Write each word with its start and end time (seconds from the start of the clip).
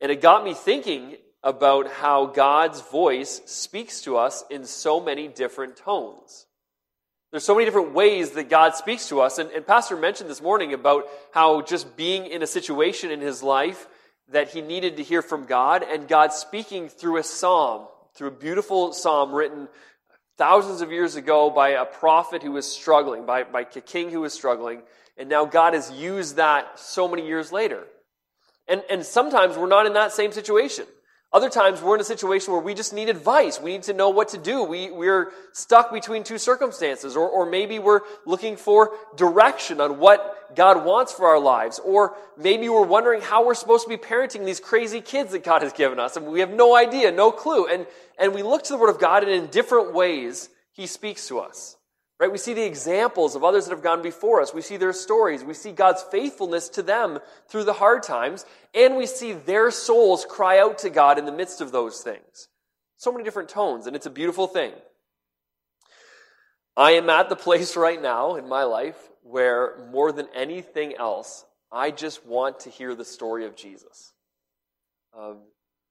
And 0.00 0.10
it 0.10 0.20
got 0.20 0.44
me 0.44 0.54
thinking 0.54 1.16
about 1.42 1.90
how 1.90 2.26
God's 2.26 2.80
voice 2.80 3.42
speaks 3.44 4.00
to 4.02 4.16
us 4.16 4.44
in 4.50 4.64
so 4.64 4.98
many 4.98 5.28
different 5.28 5.76
tones. 5.76 6.46
There's 7.30 7.44
so 7.44 7.54
many 7.54 7.64
different 7.64 7.94
ways 7.94 8.30
that 8.30 8.48
God 8.48 8.76
speaks 8.76 9.08
to 9.08 9.20
us. 9.20 9.38
And, 9.38 9.50
and 9.50 9.66
Pastor 9.66 9.96
mentioned 9.96 10.30
this 10.30 10.40
morning 10.40 10.72
about 10.72 11.06
how 11.32 11.62
just 11.62 11.96
being 11.96 12.26
in 12.26 12.42
a 12.42 12.46
situation 12.46 13.10
in 13.10 13.20
his 13.20 13.42
life 13.42 13.88
that 14.30 14.50
he 14.50 14.62
needed 14.62 14.96
to 14.96 15.02
hear 15.02 15.20
from 15.20 15.44
God, 15.44 15.82
and 15.82 16.08
God 16.08 16.32
speaking 16.32 16.88
through 16.88 17.18
a 17.18 17.22
psalm, 17.22 17.88
through 18.14 18.28
a 18.28 18.30
beautiful 18.30 18.92
psalm 18.92 19.34
written 19.34 19.68
thousands 20.36 20.80
of 20.80 20.90
years 20.90 21.16
ago 21.16 21.50
by 21.50 21.70
a 21.70 21.84
prophet 21.84 22.42
who 22.42 22.52
was 22.52 22.70
struggling, 22.70 23.26
by, 23.26 23.44
by 23.44 23.60
a 23.60 23.64
king 23.64 24.10
who 24.10 24.20
was 24.20 24.32
struggling, 24.32 24.82
and 25.16 25.28
now 25.28 25.44
God 25.44 25.74
has 25.74 25.90
used 25.92 26.36
that 26.36 26.78
so 26.78 27.06
many 27.08 27.26
years 27.26 27.52
later. 27.52 27.84
And, 28.66 28.82
and 28.90 29.04
sometimes 29.04 29.56
we're 29.56 29.68
not 29.68 29.86
in 29.86 29.92
that 29.92 30.12
same 30.12 30.32
situation. 30.32 30.86
Other 31.34 31.50
times 31.50 31.82
we're 31.82 31.96
in 31.96 32.00
a 32.00 32.04
situation 32.04 32.52
where 32.52 32.62
we 32.62 32.74
just 32.74 32.92
need 32.92 33.08
advice. 33.08 33.60
We 33.60 33.72
need 33.72 33.82
to 33.84 33.92
know 33.92 34.10
what 34.10 34.28
to 34.28 34.38
do. 34.38 34.62
We, 34.62 34.92
we're 34.92 35.32
stuck 35.52 35.92
between 35.92 36.22
two 36.22 36.38
circumstances. 36.38 37.16
Or, 37.16 37.28
or 37.28 37.44
maybe 37.44 37.80
we're 37.80 38.02
looking 38.24 38.56
for 38.56 38.92
direction 39.16 39.80
on 39.80 39.98
what 39.98 40.54
God 40.54 40.84
wants 40.84 41.12
for 41.12 41.26
our 41.26 41.40
lives. 41.40 41.80
Or 41.84 42.14
maybe 42.38 42.68
we're 42.68 42.86
wondering 42.86 43.20
how 43.20 43.44
we're 43.44 43.56
supposed 43.56 43.82
to 43.82 43.88
be 43.88 43.96
parenting 43.96 44.44
these 44.44 44.60
crazy 44.60 45.00
kids 45.00 45.32
that 45.32 45.42
God 45.42 45.62
has 45.62 45.72
given 45.72 45.98
us. 45.98 46.16
And 46.16 46.24
we 46.24 46.38
have 46.38 46.50
no 46.50 46.76
idea, 46.76 47.10
no 47.10 47.32
clue. 47.32 47.66
And, 47.66 47.88
and 48.16 48.32
we 48.32 48.44
look 48.44 48.62
to 48.62 48.72
the 48.72 48.78
Word 48.78 48.90
of 48.90 49.00
God 49.00 49.24
and 49.24 49.32
in 49.32 49.48
different 49.48 49.92
ways 49.92 50.48
He 50.70 50.86
speaks 50.86 51.26
to 51.26 51.40
us. 51.40 51.76
Right? 52.20 52.30
We 52.30 52.38
see 52.38 52.54
the 52.54 52.64
examples 52.64 53.34
of 53.34 53.42
others 53.42 53.64
that 53.64 53.72
have 53.72 53.82
gone 53.82 54.00
before 54.00 54.40
us. 54.40 54.54
We 54.54 54.62
see 54.62 54.76
their 54.76 54.92
stories. 54.92 55.42
We 55.42 55.54
see 55.54 55.72
God's 55.72 56.02
faithfulness 56.02 56.68
to 56.70 56.82
them 56.82 57.18
through 57.48 57.64
the 57.64 57.72
hard 57.72 58.04
times. 58.04 58.46
And 58.72 58.96
we 58.96 59.06
see 59.06 59.32
their 59.32 59.70
souls 59.70 60.24
cry 60.24 60.60
out 60.60 60.78
to 60.78 60.90
God 60.90 61.18
in 61.18 61.24
the 61.24 61.32
midst 61.32 61.60
of 61.60 61.72
those 61.72 62.02
things. 62.02 62.48
So 62.96 63.10
many 63.10 63.24
different 63.24 63.48
tones, 63.48 63.86
and 63.86 63.96
it's 63.96 64.06
a 64.06 64.10
beautiful 64.10 64.46
thing. 64.46 64.72
I 66.76 66.92
am 66.92 67.10
at 67.10 67.28
the 67.28 67.36
place 67.46 67.76
right 67.76 68.00
now 68.00 68.36
in 68.36 68.48
my 68.48 68.64
life 68.64 68.96
where, 69.22 69.88
more 69.90 70.12
than 70.12 70.28
anything 70.34 70.94
else, 70.96 71.44
I 71.72 71.90
just 71.90 72.24
want 72.24 72.60
to 72.60 72.70
hear 72.70 72.94
the 72.94 73.04
story 73.04 73.46
of 73.46 73.56
Jesus. 73.56 74.12
Um, 75.18 75.38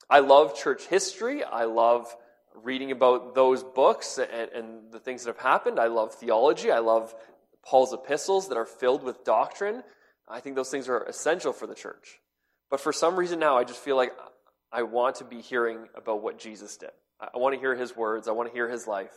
I 0.10 0.20
love 0.20 0.56
church 0.56 0.86
history. 0.86 1.44
I 1.44 1.66
love 1.66 2.16
reading 2.62 2.92
about 2.92 3.36
those 3.36 3.64
books 3.64 4.18
and, 4.18 4.50
and, 4.52 4.92
the 4.92 5.00
things 5.00 5.24
that 5.24 5.36
have 5.36 5.44
happened. 5.44 5.80
I 5.80 5.88
love 5.88 6.14
theology. 6.14 6.72
I 6.72 6.80
love 6.80 7.14
Paul's 7.66 7.94
epistles 7.94 8.50
that 8.50 8.58
are 8.58 8.66
filled 8.66 9.04
with 9.04 9.24
doctrine. 9.24 9.84
I 10.28 10.40
think 10.40 10.56
those 10.56 10.70
things 10.70 10.88
are 10.88 11.04
essential 11.04 11.54
for 11.54 11.68
the 11.68 11.76
church. 11.76 12.20
But 12.70 12.80
for 12.80 12.94
some 12.94 13.16
reason 13.16 13.40
now, 13.40 13.58
I 13.58 13.64
just 13.64 13.80
feel 13.80 13.96
like 13.96 14.12
I 14.72 14.84
want 14.84 15.16
to 15.16 15.26
be 15.26 15.42
hearing 15.42 15.88
about 15.96 16.22
what 16.22 16.40
Jesus 16.40 16.78
did. 16.78 16.92
I 17.20 17.38
want 17.38 17.56
to 17.56 17.60
hear 17.60 17.76
his 17.76 17.96
words. 17.96 18.28
I 18.28 18.32
want 18.32 18.50
to 18.50 18.54
hear 18.54 18.70
his 18.70 18.88
life. 18.88 19.14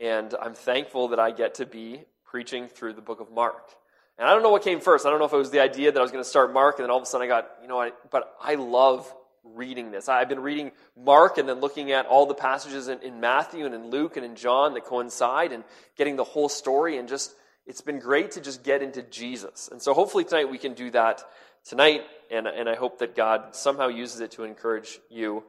And 0.00 0.34
I'm 0.40 0.54
thankful 0.54 1.08
that 1.08 1.18
I 1.18 1.30
get 1.30 1.54
to 1.54 1.66
be 1.66 2.02
preaching 2.24 2.68
through 2.68 2.94
the 2.94 3.00
book 3.00 3.20
of 3.20 3.30
Mark. 3.30 3.70
And 4.18 4.28
I 4.28 4.32
don't 4.32 4.42
know 4.42 4.50
what 4.50 4.62
came 4.62 4.80
first. 4.80 5.06
I 5.06 5.10
don't 5.10 5.18
know 5.18 5.24
if 5.24 5.32
it 5.32 5.36
was 5.36 5.50
the 5.50 5.60
idea 5.60 5.92
that 5.92 5.98
I 5.98 6.02
was 6.02 6.10
going 6.10 6.22
to 6.22 6.28
start 6.28 6.52
Mark, 6.52 6.78
and 6.78 6.84
then 6.84 6.90
all 6.90 6.96
of 6.96 7.04
a 7.04 7.06
sudden 7.06 7.24
I 7.24 7.28
got, 7.28 7.50
you 7.62 7.68
know, 7.68 7.80
I, 7.80 7.92
but 8.10 8.34
I 8.40 8.56
love 8.56 9.12
reading 9.54 9.90
this. 9.90 10.08
I've 10.08 10.28
been 10.28 10.40
reading 10.40 10.72
Mark 10.96 11.38
and 11.38 11.48
then 11.48 11.60
looking 11.60 11.92
at 11.92 12.06
all 12.06 12.26
the 12.26 12.34
passages 12.34 12.88
in, 12.88 13.00
in, 13.02 13.20
Matthew 13.20 13.66
and 13.66 13.74
in 13.74 13.90
Luke 13.90 14.16
and 14.16 14.24
in 14.24 14.36
John 14.36 14.74
that 14.74 14.84
coincide 14.84 15.52
and 15.52 15.64
getting 15.96 16.16
the 16.16 16.24
whole 16.24 16.48
story 16.48 16.98
and 16.98 17.08
just, 17.08 17.34
it's 17.66 17.80
been 17.80 17.98
great 17.98 18.32
to 18.32 18.40
just 18.40 18.62
get 18.62 18.82
into 18.82 19.02
Jesus. 19.02 19.68
And 19.70 19.80
so 19.80 19.94
hopefully 19.94 20.24
tonight 20.24 20.50
we 20.50 20.58
can 20.58 20.74
do 20.74 20.90
that 20.90 21.22
tonight, 21.64 22.02
and, 22.30 22.46
and 22.46 22.68
I 22.68 22.76
hope 22.76 22.98
that 23.00 23.14
God 23.14 23.54
somehow 23.54 23.88
uses 23.88 24.20
it 24.20 24.32
to 24.32 24.44
encourage 24.44 24.98
you. 25.10 25.44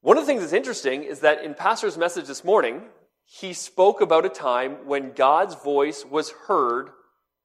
One 0.00 0.16
of 0.16 0.22
the 0.22 0.26
things 0.26 0.42
that's 0.42 0.52
interesting 0.52 1.02
is 1.02 1.20
that 1.20 1.42
in 1.42 1.54
Pastor's 1.54 1.98
message 1.98 2.26
this 2.26 2.44
morning, 2.44 2.82
he 3.24 3.52
spoke 3.52 4.00
about 4.00 4.24
a 4.24 4.30
time 4.30 4.86
when 4.86 5.12
God's 5.12 5.54
voice 5.56 6.04
was 6.04 6.30
heard 6.46 6.90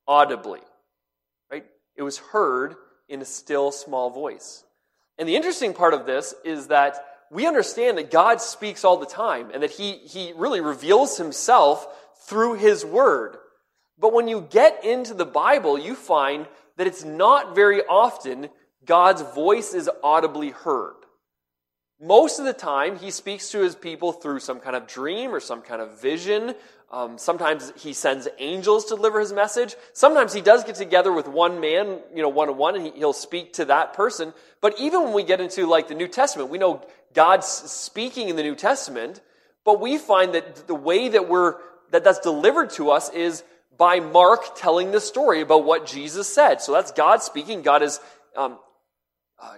audibly. 0.07 0.59
Right? 1.51 1.65
It 1.95 2.03
was 2.03 2.17
heard 2.17 2.75
in 3.09 3.21
a 3.21 3.25
still 3.25 3.71
small 3.71 4.09
voice. 4.09 4.63
And 5.17 5.29
the 5.29 5.35
interesting 5.35 5.73
part 5.73 5.93
of 5.93 6.05
this 6.05 6.33
is 6.43 6.67
that 6.67 7.05
we 7.31 7.47
understand 7.47 7.97
that 7.97 8.11
God 8.11 8.41
speaks 8.41 8.83
all 8.83 8.97
the 8.97 9.05
time 9.05 9.49
and 9.53 9.63
that 9.63 9.71
he, 9.71 9.93
he 9.93 10.33
really 10.35 10.61
reveals 10.61 11.17
himself 11.17 11.87
through 12.27 12.55
his 12.55 12.85
word. 12.85 13.37
But 13.99 14.13
when 14.13 14.27
you 14.27 14.47
get 14.49 14.83
into 14.83 15.13
the 15.13 15.25
Bible, 15.25 15.77
you 15.77 15.95
find 15.95 16.47
that 16.77 16.87
it's 16.87 17.03
not 17.03 17.55
very 17.55 17.81
often 17.83 18.49
God's 18.85 19.21
voice 19.21 19.73
is 19.73 19.89
audibly 20.03 20.49
heard. 20.49 20.95
Most 22.01 22.39
of 22.39 22.45
the 22.45 22.53
time, 22.53 22.97
he 22.97 23.11
speaks 23.11 23.49
to 23.51 23.59
his 23.59 23.75
people 23.75 24.11
through 24.11 24.39
some 24.39 24.59
kind 24.59 24.75
of 24.75 24.87
dream 24.87 25.33
or 25.33 25.39
some 25.39 25.61
kind 25.61 25.81
of 25.81 26.01
vision 26.01 26.53
um, 26.93 27.17
sometimes 27.17 27.73
he 27.75 27.91
sends 27.91 28.27
angels 28.37 28.85
to 28.85 28.95
deliver 28.95 29.19
his 29.19 29.33
message. 29.33 29.75
Sometimes 29.93 30.31
he 30.31 30.41
does 30.41 30.63
get 30.63 30.75
together 30.75 31.11
with 31.11 31.27
one 31.27 31.59
man, 31.59 31.97
you 32.13 32.21
know, 32.21 32.29
one 32.29 32.49
on 32.49 32.57
one, 32.57 32.75
and 32.75 32.85
he, 32.85 32.91
he'll 32.91 33.13
speak 33.13 33.53
to 33.53 33.65
that 33.65 33.93
person. 33.93 34.31
But 34.61 34.79
even 34.79 35.03
when 35.03 35.13
we 35.13 35.23
get 35.23 35.41
into 35.41 35.65
like 35.65 35.87
the 35.87 35.95
New 35.95 36.07
Testament, 36.07 36.51
we 36.51 36.59
know 36.59 36.85
God's 37.15 37.47
speaking 37.47 38.29
in 38.29 38.35
the 38.35 38.43
New 38.43 38.53
Testament, 38.53 39.21
but 39.65 39.81
we 39.81 39.97
find 39.97 40.35
that 40.35 40.67
the 40.67 40.75
way 40.75 41.09
that 41.09 41.27
we're 41.27 41.55
that 41.89 42.03
that's 42.03 42.19
delivered 42.19 42.69
to 42.71 42.91
us 42.91 43.09
is 43.09 43.43
by 43.75 43.99
Mark 43.99 44.55
telling 44.55 44.91
the 44.91 45.01
story 45.01 45.41
about 45.41 45.65
what 45.65 45.87
Jesus 45.87 46.31
said. 46.31 46.61
So 46.61 46.73
that's 46.73 46.91
God 46.91 47.23
speaking. 47.23 47.63
God 47.63 47.81
has 47.81 47.99
um, 48.35 48.59
uh, 49.41 49.57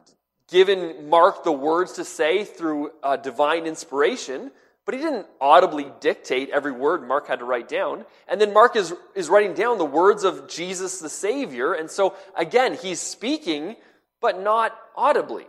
given 0.49 1.09
Mark 1.09 1.43
the 1.43 1.51
words 1.51 1.93
to 1.93 2.05
say 2.05 2.45
through 2.45 2.91
uh, 3.03 3.17
divine 3.17 3.65
inspiration. 3.65 4.51
But 4.85 4.93
he 4.93 5.01
didn't 5.01 5.25
audibly 5.41 5.91
dictate 5.99 6.49
every 6.51 6.71
word 6.71 7.07
Mark 7.07 7.27
had 7.27 7.39
to 7.39 7.45
write 7.45 7.67
down. 7.67 8.05
And 8.27 8.39
then 8.39 8.53
Mark 8.53 8.75
is, 8.75 8.93
is 9.15 9.29
writing 9.29 9.53
down 9.55 9.79
the 9.79 9.85
words 9.85 10.23
of 10.23 10.47
Jesus 10.47 10.99
the 10.99 11.09
Savior. 11.09 11.73
And 11.73 11.89
so, 11.89 12.15
again, 12.37 12.75
he's 12.75 12.99
speaking, 12.99 13.77
but 14.21 14.39
not 14.39 14.77
audibly. 14.95 15.45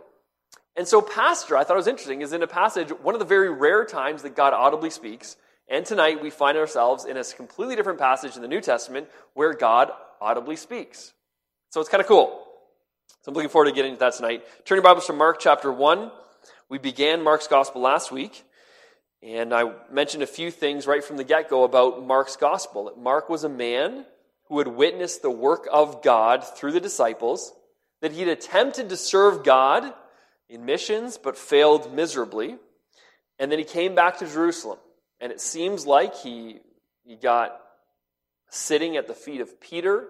And 0.75 0.87
so, 0.87 1.01
Pastor, 1.01 1.55
I 1.55 1.63
thought 1.63 1.73
it 1.73 1.77
was 1.77 1.87
interesting, 1.87 2.21
is 2.21 2.33
in 2.33 2.41
a 2.41 2.47
passage, 2.47 2.89
one 2.89 3.13
of 3.13 3.19
the 3.19 3.25
very 3.25 3.49
rare 3.49 3.85
times 3.85 4.23
that 4.23 4.35
God 4.35 4.53
audibly 4.53 4.89
speaks. 4.89 5.35
And 5.67 5.85
tonight 5.85 6.21
we 6.21 6.29
find 6.29 6.57
ourselves 6.57 7.05
in 7.05 7.17
a 7.17 7.23
completely 7.23 7.75
different 7.75 7.99
passage 7.99 8.35
in 8.35 8.41
the 8.41 8.47
New 8.47 8.61
Testament 8.61 9.07
where 9.33 9.53
God 9.53 9.91
audibly 10.21 10.55
speaks. 10.55 11.13
So 11.69 11.81
it's 11.81 11.89
kind 11.89 12.01
of 12.01 12.07
cool. 12.07 12.43
So 13.21 13.29
I'm 13.29 13.35
looking 13.35 13.49
forward 13.49 13.65
to 13.65 13.75
getting 13.75 13.91
into 13.91 13.99
that 13.99 14.13
tonight. 14.13 14.43
Turn 14.65 14.77
your 14.77 14.83
Bibles 14.83 15.07
to 15.07 15.13
Mark 15.13 15.39
chapter 15.39 15.71
1. 15.71 16.11
We 16.69 16.77
began 16.77 17.23
Mark's 17.23 17.47
gospel 17.47 17.81
last 17.81 18.11
week. 18.11 18.43
And 19.23 19.53
I 19.53 19.71
mentioned 19.91 20.23
a 20.23 20.27
few 20.27 20.51
things 20.51 20.85
right 20.85 21.03
from 21.03 21.17
the 21.17 21.23
get 21.23 21.49
go 21.49 21.63
about 21.63 22.05
Mark's 22.05 22.35
gospel. 22.35 22.93
Mark 22.97 23.29
was 23.29 23.43
a 23.43 23.49
man 23.49 24.05
who 24.47 24.59
had 24.59 24.67
witnessed 24.67 25.21
the 25.21 25.31
work 25.31 25.67
of 25.71 26.03
God 26.03 26.43
through 26.43 26.71
the 26.71 26.79
disciples, 26.79 27.51
that 28.01 28.11
he'd 28.11 28.29
attempted 28.29 28.89
to 28.89 28.97
serve 28.97 29.43
God 29.43 29.91
in 30.49 30.65
missions 30.65 31.17
but 31.17 31.37
failed 31.37 31.93
miserably. 31.93 32.57
And 33.39 33.51
then 33.51 33.59
he 33.59 33.65
came 33.65 33.95
back 33.95 34.19
to 34.19 34.27
Jerusalem. 34.27 34.79
And 35.19 35.31
it 35.31 35.41
seems 35.41 35.85
like 35.85 36.15
he, 36.15 36.59
he 37.03 37.15
got 37.15 37.59
sitting 38.49 38.97
at 38.97 39.07
the 39.07 39.13
feet 39.13 39.41
of 39.41 39.59
Peter 39.59 40.07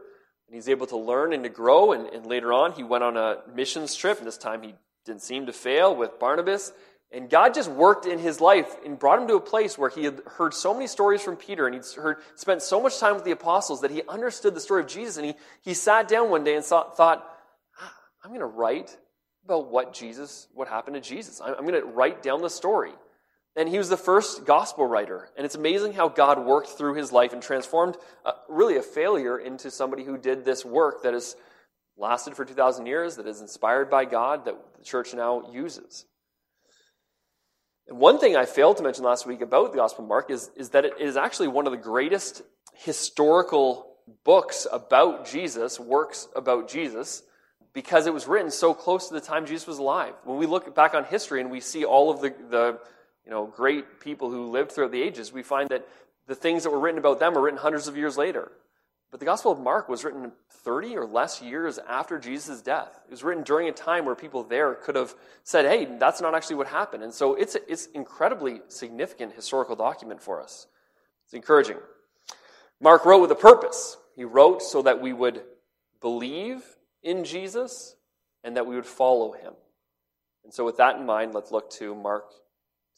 and 0.47 0.55
he's 0.55 0.69
able 0.69 0.87
to 0.87 0.97
learn 0.97 1.33
and 1.33 1.43
to 1.43 1.49
grow. 1.49 1.91
And, 1.91 2.07
and 2.07 2.25
later 2.25 2.53
on, 2.53 2.73
he 2.73 2.83
went 2.83 3.03
on 3.03 3.17
a 3.17 3.37
missions 3.53 3.95
trip, 3.95 4.17
and 4.17 4.27
this 4.27 4.37
time 4.37 4.63
he 4.63 4.75
didn't 5.05 5.21
seem 5.21 5.45
to 5.47 5.53
fail 5.53 5.95
with 5.95 6.19
Barnabas. 6.19 6.71
And 7.11 7.29
God 7.29 7.53
just 7.53 7.71
worked 7.71 8.05
in 8.05 8.19
his 8.19 8.41
life 8.41 8.75
and 8.85 8.99
brought 8.99 9.21
him 9.21 9.27
to 9.29 9.35
a 9.35 9.41
place 9.41 9.77
where 9.77 9.89
he 9.89 10.03
had 10.03 10.21
heard 10.25 10.53
so 10.53 10.73
many 10.73 10.87
stories 10.87 11.21
from 11.21 11.37
Peter 11.37 11.65
and 11.65 11.73
he'd 11.73 11.85
heard, 11.95 12.17
spent 12.35 12.61
so 12.61 12.81
much 12.81 12.99
time 12.99 13.15
with 13.15 13.23
the 13.23 13.31
apostles 13.31 13.81
that 13.81 13.91
he 13.91 14.03
understood 14.09 14.53
the 14.53 14.59
story 14.59 14.81
of 14.81 14.87
Jesus. 14.87 15.15
And 15.15 15.25
he, 15.25 15.33
he 15.61 15.73
sat 15.73 16.09
down 16.09 16.29
one 16.29 16.43
day 16.43 16.55
and 16.55 16.65
thought, 16.65 16.97
thought 16.97 17.25
ah, 17.79 17.93
I'm 18.23 18.31
going 18.31 18.41
to 18.41 18.45
write 18.45 18.97
about 19.45 19.71
what 19.71 19.93
Jesus, 19.93 20.47
what 20.53 20.67
happened 20.67 20.95
to 20.95 21.01
Jesus. 21.01 21.39
I'm, 21.39 21.53
I'm 21.55 21.65
going 21.65 21.81
to 21.81 21.87
write 21.87 22.21
down 22.21 22.41
the 22.41 22.49
story. 22.49 22.91
And 23.55 23.69
he 23.69 23.77
was 23.77 23.87
the 23.87 23.97
first 23.97 24.45
gospel 24.45 24.85
writer. 24.85 25.29
And 25.37 25.45
it's 25.45 25.55
amazing 25.55 25.93
how 25.93 26.09
God 26.09 26.45
worked 26.45 26.69
through 26.69 26.95
his 26.95 27.13
life 27.13 27.31
and 27.31 27.41
transformed 27.41 27.95
uh, 28.25 28.33
really 28.49 28.75
a 28.75 28.83
failure 28.83 29.37
into 29.37 29.71
somebody 29.71 30.03
who 30.03 30.17
did 30.17 30.43
this 30.43 30.65
work 30.65 31.03
that 31.03 31.13
has 31.13 31.37
lasted 31.97 32.35
for 32.35 32.43
2,000 32.43 32.85
years, 32.85 33.15
that 33.15 33.25
is 33.25 33.39
inspired 33.41 33.89
by 33.89 34.03
God, 34.05 34.45
that 34.45 34.55
the 34.77 34.83
church 34.83 35.13
now 35.13 35.49
uses. 35.51 36.05
And 37.87 37.97
one 37.97 38.19
thing 38.19 38.35
I 38.35 38.45
failed 38.45 38.77
to 38.77 38.83
mention 38.83 39.03
last 39.03 39.25
week 39.25 39.41
about 39.41 39.71
the 39.71 39.77
Gospel 39.77 40.03
of 40.03 40.09
Mark 40.09 40.29
is, 40.29 40.51
is 40.55 40.69
that 40.71 40.85
it 40.85 40.93
is 40.99 41.15
actually 41.17 41.47
one 41.47 41.65
of 41.65 41.71
the 41.71 41.77
greatest 41.77 42.41
historical 42.73 43.95
books 44.23 44.67
about 44.71 45.25
Jesus, 45.25 45.79
works 45.79 46.27
about 46.35 46.69
Jesus, 46.69 47.23
because 47.73 48.07
it 48.07 48.13
was 48.13 48.27
written 48.27 48.51
so 48.51 48.73
close 48.73 49.07
to 49.07 49.13
the 49.13 49.21
time 49.21 49.45
Jesus 49.45 49.67
was 49.67 49.77
alive. 49.77 50.13
When 50.23 50.37
we 50.37 50.45
look 50.45 50.73
back 50.75 50.93
on 50.93 51.05
history 51.05 51.41
and 51.41 51.51
we 51.51 51.61
see 51.61 51.85
all 51.85 52.09
of 52.09 52.21
the, 52.21 52.33
the 52.49 52.79
you 53.23 53.31
know, 53.31 53.45
great 53.45 53.99
people 53.99 54.31
who 54.31 54.49
lived 54.49 54.71
throughout 54.71 54.91
the 54.91 55.01
ages, 55.01 55.31
we 55.31 55.43
find 55.43 55.69
that 55.69 55.87
the 56.27 56.35
things 56.35 56.63
that 56.63 56.71
were 56.71 56.79
written 56.79 56.97
about 56.97 57.19
them 57.19 57.33
were 57.33 57.41
written 57.41 57.59
hundreds 57.59 57.87
of 57.87 57.95
years 57.95 58.17
later. 58.17 58.51
But 59.09 59.21
the 59.21 59.25
Gospel 59.25 59.51
of 59.51 59.59
Mark 59.59 59.87
was 59.87 60.03
written 60.03 60.33
30 60.49 60.97
or 60.97 61.05
less 61.05 61.41
years 61.41 61.79
after 61.79 62.19
Jesus' 62.19 62.61
death. 62.61 62.99
It 63.05 63.11
was 63.11 63.23
written 63.23 63.43
during 63.43 63.69
a 63.69 63.71
time 63.71 64.05
where 64.05 64.15
people 64.15 64.43
there 64.43 64.73
could 64.75 64.95
have 64.95 65.15
said, 65.43 65.65
hey, 65.65 65.85
that's 65.97 66.19
not 66.19 66.35
actually 66.35 66.57
what 66.57 66.67
happened. 66.67 67.03
And 67.03 67.13
so 67.13 67.33
it's, 67.35 67.55
it's 67.67 67.85
incredibly 67.87 68.61
significant 68.67 69.33
historical 69.33 69.77
document 69.77 70.21
for 70.21 70.41
us. 70.41 70.67
It's 71.25 71.33
encouraging. 71.33 71.77
Mark 72.81 73.05
wrote 73.05 73.21
with 73.21 73.31
a 73.31 73.35
purpose. 73.35 73.97
He 74.15 74.25
wrote 74.25 74.61
so 74.61 74.81
that 74.81 75.01
we 75.01 75.13
would 75.13 75.41
believe 76.01 76.63
in 77.01 77.23
Jesus 77.23 77.95
and 78.43 78.57
that 78.57 78.67
we 78.67 78.75
would 78.75 78.85
follow 78.85 79.31
him. 79.31 79.53
And 80.43 80.53
so, 80.53 80.63
with 80.63 80.77
that 80.77 80.97
in 80.97 81.05
mind, 81.05 81.33
let's 81.33 81.51
look 81.51 81.69
to 81.71 81.93
Mark 81.93 82.31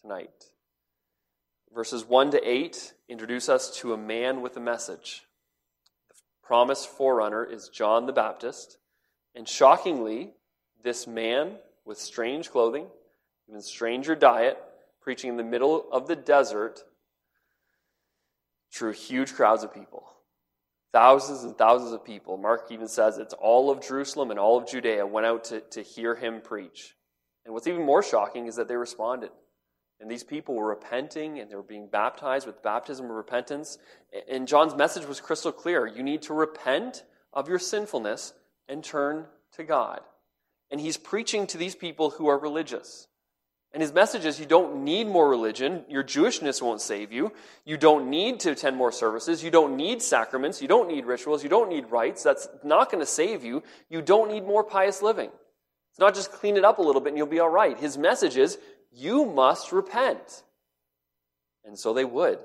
tonight. 0.02 0.30
Verses 1.74 2.06
1 2.06 2.32
to 2.32 2.48
8 2.48 2.94
introduce 3.08 3.50
us 3.50 3.76
to 3.80 3.94
a 3.94 3.98
man 3.98 4.42
with 4.42 4.56
a 4.58 4.60
message. 4.60 5.24
Promised 6.50 6.90
forerunner 6.90 7.46
is 7.46 7.70
John 7.70 8.08
the 8.08 8.12
Baptist. 8.12 8.80
And 9.36 9.48
shockingly, 9.48 10.32
this 10.82 11.06
man 11.06 11.58
with 11.86 12.00
strange 12.00 12.50
clothing, 12.50 12.88
even 13.48 13.62
stranger 13.62 14.16
diet, 14.16 14.58
preaching 15.00 15.30
in 15.30 15.38
the 15.38 15.44
middle 15.44 15.86
of 15.92 16.08
the 16.08 16.16
desert, 16.16 16.84
drew 18.72 18.92
huge 18.92 19.36
crowds 19.36 19.64
of 19.64 19.72
people. 19.72 20.10
Thousands 20.92 21.44
and 21.44 21.56
thousands 21.56 21.92
of 21.92 22.04
people. 22.04 22.36
Mark 22.36 22.72
even 22.72 22.88
says 22.88 23.20
it's 23.20 23.36
all 23.36 23.70
of 23.70 23.88
Jerusalem 23.88 24.32
and 24.32 24.40
all 24.40 24.58
of 24.58 24.68
Judea 24.68 25.06
went 25.06 25.28
out 25.28 25.44
to, 25.44 25.60
to 25.60 25.84
hear 25.84 26.16
him 26.16 26.42
preach. 26.42 26.96
And 27.46 27.54
what's 27.54 27.68
even 27.68 27.86
more 27.86 28.02
shocking 28.02 28.48
is 28.48 28.56
that 28.56 28.68
they 28.68 28.76
responded. 28.76 29.30
And 30.00 30.10
these 30.10 30.24
people 30.24 30.56
were 30.56 30.68
repenting 30.68 31.40
and 31.40 31.52
they 31.52 31.56
were 31.56 31.64
being 31.64 31.88
baptized 31.88 32.48
with 32.48 32.64
baptism 32.64 33.06
of 33.06 33.12
repentance. 33.12 33.78
And 34.30 34.48
John's 34.48 34.76
message 34.76 35.06
was 35.06 35.20
crystal 35.20 35.52
clear. 35.52 35.86
You 35.86 36.04
need 36.04 36.22
to 36.24 36.34
repent 36.34 37.04
of 37.34 37.50
your 37.50 37.60
sinfulness 37.60 38.34
and 38.68 38.84
turn 38.84 39.26
to 39.58 39.64
God. 39.64 40.02
And 40.72 40.80
he's 40.80 40.98
preaching 40.98 41.48
to 41.48 41.58
these 41.58 41.76
people 41.76 42.12
who 42.12 42.28
are 42.28 42.38
religious. 42.38 43.08
And 43.72 43.82
his 43.82 43.94
message 43.94 44.26
is 44.26 44.40
you 44.40 44.48
don't 44.48 44.84
need 44.84 45.08
more 45.08 45.30
religion. 45.30 45.84
Your 45.90 46.04
Jewishness 46.04 46.62
won't 46.62 46.82
save 46.82 47.12
you. 47.12 47.32
You 47.66 47.78
don't 47.78 48.10
need 48.10 48.40
to 48.42 48.52
attend 48.52 48.78
more 48.78 48.92
services. 48.92 49.44
You 49.44 49.52
don't 49.52 49.76
need 49.76 50.02
sacraments. 50.02 50.62
You 50.62 50.68
don't 50.68 50.88
need 50.88 51.06
rituals. 51.06 51.44
You 51.44 51.50
don't 51.50 51.70
need 51.70 51.92
rites. 51.92 52.24
That's 52.24 52.48
not 52.64 52.92
going 52.92 53.02
to 53.02 53.06
save 53.06 53.44
you. 53.44 53.62
You 53.90 54.02
don't 54.02 54.32
need 54.32 54.46
more 54.46 54.64
pious 54.64 55.04
living. 55.04 55.30
It's 55.92 56.00
not 56.00 56.16
just 56.16 56.32
clean 56.32 56.58
it 56.58 56.66
up 56.66 56.80
a 56.80 56.82
little 56.82 57.02
bit 57.02 57.10
and 57.10 57.18
you'll 57.18 57.28
be 57.28 57.40
all 57.40 57.50
right. 57.50 57.78
His 57.78 57.98
message 57.98 58.38
is 58.38 58.58
you 58.92 59.26
must 59.26 59.72
repent. 59.72 60.44
And 61.66 61.78
so 61.78 61.94
they 61.94 62.06
would. 62.06 62.40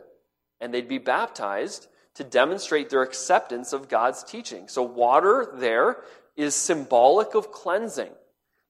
And 0.61 0.73
they'd 0.73 0.89
be 0.89 0.99
baptized 0.99 1.89
to 2.15 2.25
demonstrate 2.25 2.91
their 2.91 3.03
acceptance 3.03 3.73
of 3.73 3.89
God's 3.89 4.23
teaching. 4.23 4.69
So 4.69 4.83
water 4.83 5.53
there 5.55 5.99
is 6.37 6.55
symbolic 6.55 7.35
of 7.35 7.53
cleansing. 7.53 8.11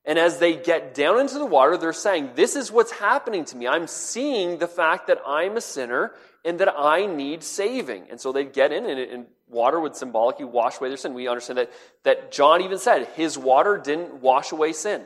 And 0.06 0.19
as 0.19 0.38
they 0.38 0.55
get 0.55 0.94
down 0.94 1.19
into 1.21 1.38
the 1.38 1.47
water, 1.47 1.79
they're 1.79 1.93
saying, 1.93 2.31
This 2.35 2.56
is 2.56 2.71
what's 2.71 2.93
happening 2.93 3.44
to 3.47 3.56
me. 3.56 3.67
I'm 3.67 3.87
seeing 3.87 4.59
the 4.59 4.69
fact 4.69 5.06
that 5.06 5.19
I'm 5.26 5.56
a 5.56 5.62
sinner 5.62 6.12
and 6.44 6.61
that 6.61 6.75
I 6.76 7.06
need 7.06 7.43
saving. 7.43 8.09
And 8.11 8.21
so 8.21 8.31
they'd 8.31 8.53
get 8.53 8.71
in, 8.71 8.85
and, 8.85 9.00
and 9.00 9.26
water 9.49 9.81
would 9.81 9.97
symbolically 9.97 10.44
wash 10.44 10.79
away 10.79 10.88
their 10.88 10.99
sin. 10.99 11.15
We 11.15 11.26
understand 11.26 11.59
that, 11.59 11.73
that 12.03 12.32
John 12.32 12.61
even 12.61 12.79
said 12.79 13.06
his 13.15 13.38
water 13.38 13.79
didn't 13.82 14.17
wash 14.21 14.53
away 14.53 14.75
sin. 14.75 15.05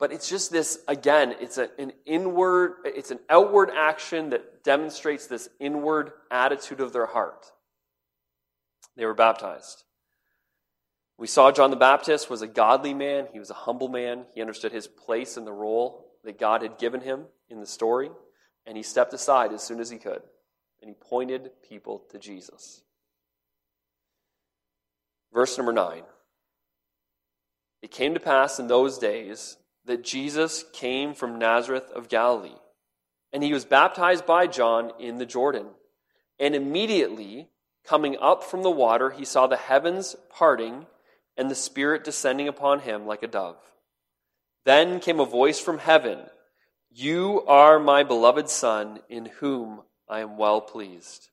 But 0.00 0.12
it's 0.12 0.30
just 0.30 0.50
this, 0.50 0.78
again, 0.88 1.34
it's 1.40 1.58
a, 1.58 1.68
an 1.78 1.92
inward, 2.06 2.76
it's 2.86 3.10
an 3.10 3.20
outward 3.28 3.70
action 3.70 4.30
that 4.30 4.64
demonstrates 4.64 5.26
this 5.26 5.50
inward 5.60 6.12
attitude 6.30 6.80
of 6.80 6.94
their 6.94 7.04
heart. 7.04 7.52
They 8.96 9.04
were 9.04 9.14
baptized. 9.14 9.84
We 11.18 11.26
saw 11.26 11.52
John 11.52 11.70
the 11.70 11.76
Baptist 11.76 12.30
was 12.30 12.40
a 12.40 12.46
godly 12.46 12.94
man. 12.94 13.26
He 13.30 13.38
was 13.38 13.50
a 13.50 13.54
humble 13.54 13.88
man. 13.88 14.24
He 14.34 14.40
understood 14.40 14.72
his 14.72 14.88
place 14.88 15.36
in 15.36 15.44
the 15.44 15.52
role 15.52 16.06
that 16.24 16.38
God 16.38 16.62
had 16.62 16.78
given 16.78 17.02
him 17.02 17.26
in 17.50 17.60
the 17.60 17.66
story. 17.66 18.10
And 18.66 18.78
he 18.78 18.82
stepped 18.82 19.12
aside 19.12 19.52
as 19.52 19.62
soon 19.62 19.80
as 19.80 19.90
he 19.90 19.98
could. 19.98 20.22
And 20.80 20.88
he 20.88 20.94
pointed 20.94 21.50
people 21.68 22.04
to 22.10 22.18
Jesus. 22.18 22.80
Verse 25.30 25.58
number 25.58 25.74
9. 25.74 26.04
It 27.82 27.90
came 27.90 28.14
to 28.14 28.20
pass 28.20 28.58
in 28.58 28.66
those 28.66 28.96
days 28.96 29.58
that 29.84 30.04
Jesus 30.04 30.64
came 30.72 31.14
from 31.14 31.38
Nazareth 31.38 31.90
of 31.94 32.08
Galilee. 32.08 32.56
And 33.32 33.42
he 33.42 33.52
was 33.52 33.64
baptized 33.64 34.26
by 34.26 34.46
John 34.46 34.92
in 34.98 35.18
the 35.18 35.26
Jordan. 35.26 35.66
And 36.38 36.54
immediately, 36.54 37.48
coming 37.84 38.16
up 38.20 38.42
from 38.42 38.62
the 38.62 38.70
water, 38.70 39.10
he 39.10 39.24
saw 39.24 39.46
the 39.46 39.56
heavens 39.56 40.16
parting 40.30 40.86
and 41.36 41.50
the 41.50 41.54
Spirit 41.54 42.04
descending 42.04 42.48
upon 42.48 42.80
him 42.80 43.06
like 43.06 43.22
a 43.22 43.28
dove. 43.28 43.56
Then 44.64 45.00
came 45.00 45.20
a 45.20 45.24
voice 45.24 45.58
from 45.58 45.78
heaven 45.78 46.18
You 46.90 47.44
are 47.46 47.78
my 47.78 48.02
beloved 48.02 48.48
Son, 48.50 49.00
in 49.08 49.26
whom 49.26 49.82
I 50.08 50.20
am 50.20 50.36
well 50.36 50.60
pleased. 50.60 51.30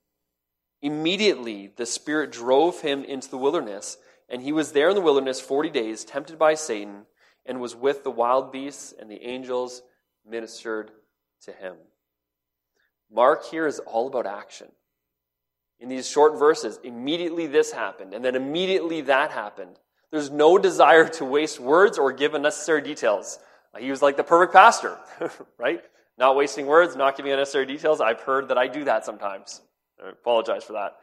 Immediately 0.81 1.73
the 1.75 1.85
Spirit 1.85 2.31
drove 2.31 2.81
him 2.81 3.03
into 3.03 3.29
the 3.29 3.37
wilderness, 3.37 3.97
and 4.29 4.41
he 4.41 4.51
was 4.51 4.71
there 4.71 4.89
in 4.89 4.95
the 4.95 5.01
wilderness 5.01 5.41
forty 5.41 5.69
days, 5.69 6.05
tempted 6.05 6.37
by 6.37 6.53
Satan, 6.53 7.05
and 7.47 7.59
was 7.59 7.75
with 7.75 8.03
the 8.03 8.11
wild 8.11 8.51
beasts, 8.51 8.93
and 8.99 9.09
the 9.09 9.23
angels 9.23 9.81
ministered 10.29 10.91
to 11.45 11.51
him. 11.51 11.75
Mark 13.11 13.45
here 13.45 13.65
is 13.65 13.79
all 13.79 14.07
about 14.07 14.25
action. 14.25 14.67
In 15.79 15.89
these 15.89 16.09
short 16.09 16.37
verses, 16.37 16.79
immediately 16.83 17.47
this 17.47 17.71
happened, 17.71 18.13
and 18.13 18.23
then 18.23 18.35
immediately 18.35 19.01
that 19.01 19.31
happened. 19.31 19.79
There's 20.11 20.31
no 20.31 20.57
desire 20.57 21.07
to 21.09 21.25
waste 21.25 21.59
words 21.59 21.97
or 21.97 22.11
give 22.11 22.33
unnecessary 22.33 22.81
details. 22.81 23.39
He 23.77 23.91
was 23.91 24.01
like 24.01 24.17
the 24.17 24.23
perfect 24.23 24.53
pastor, 24.53 24.97
right? 25.57 25.83
Not 26.17 26.35
wasting 26.35 26.65
words, 26.65 26.95
not 26.95 27.15
giving 27.15 27.31
unnecessary 27.31 27.65
details. 27.65 28.01
I've 28.01 28.21
heard 28.21 28.47
that 28.47 28.57
I 28.57 28.67
do 28.67 28.85
that 28.85 29.05
sometimes. 29.05 29.61
I 30.03 30.09
apologize 30.09 30.63
for 30.63 30.73
that. 30.73 30.97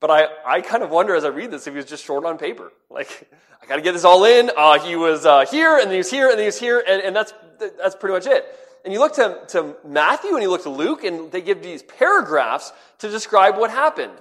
But 0.00 0.10
I, 0.10 0.26
I 0.44 0.60
kind 0.62 0.82
of 0.82 0.90
wonder 0.90 1.14
as 1.14 1.24
I 1.24 1.28
read 1.28 1.50
this 1.50 1.66
if 1.66 1.72
he 1.72 1.76
was 1.76 1.86
just 1.86 2.04
short 2.04 2.24
on 2.24 2.38
paper. 2.38 2.72
Like, 2.90 3.30
I 3.62 3.66
got 3.66 3.76
to 3.76 3.82
get 3.82 3.92
this 3.92 4.04
all 4.04 4.24
in. 4.24 4.50
Uh, 4.56 4.78
he 4.80 4.96
was 4.96 5.24
uh, 5.24 5.46
here, 5.46 5.78
and 5.78 5.90
he 5.90 5.98
was 5.98 6.10
here, 6.10 6.28
and 6.28 6.40
he 6.40 6.46
was 6.46 6.58
here, 6.58 6.82
and, 6.86 7.02
and 7.02 7.14
that's, 7.14 7.32
that's 7.58 7.94
pretty 7.94 8.14
much 8.14 8.26
it. 8.26 8.44
And 8.84 8.92
you 8.92 8.98
look 8.98 9.14
to, 9.16 9.38
to 9.48 9.76
Matthew 9.84 10.32
and 10.34 10.42
you 10.42 10.50
look 10.50 10.62
to 10.62 10.70
Luke, 10.70 11.04
and 11.04 11.30
they 11.30 11.42
give 11.42 11.62
these 11.62 11.82
paragraphs 11.82 12.72
to 12.98 13.10
describe 13.10 13.58
what 13.58 13.70
happened. 13.70 14.12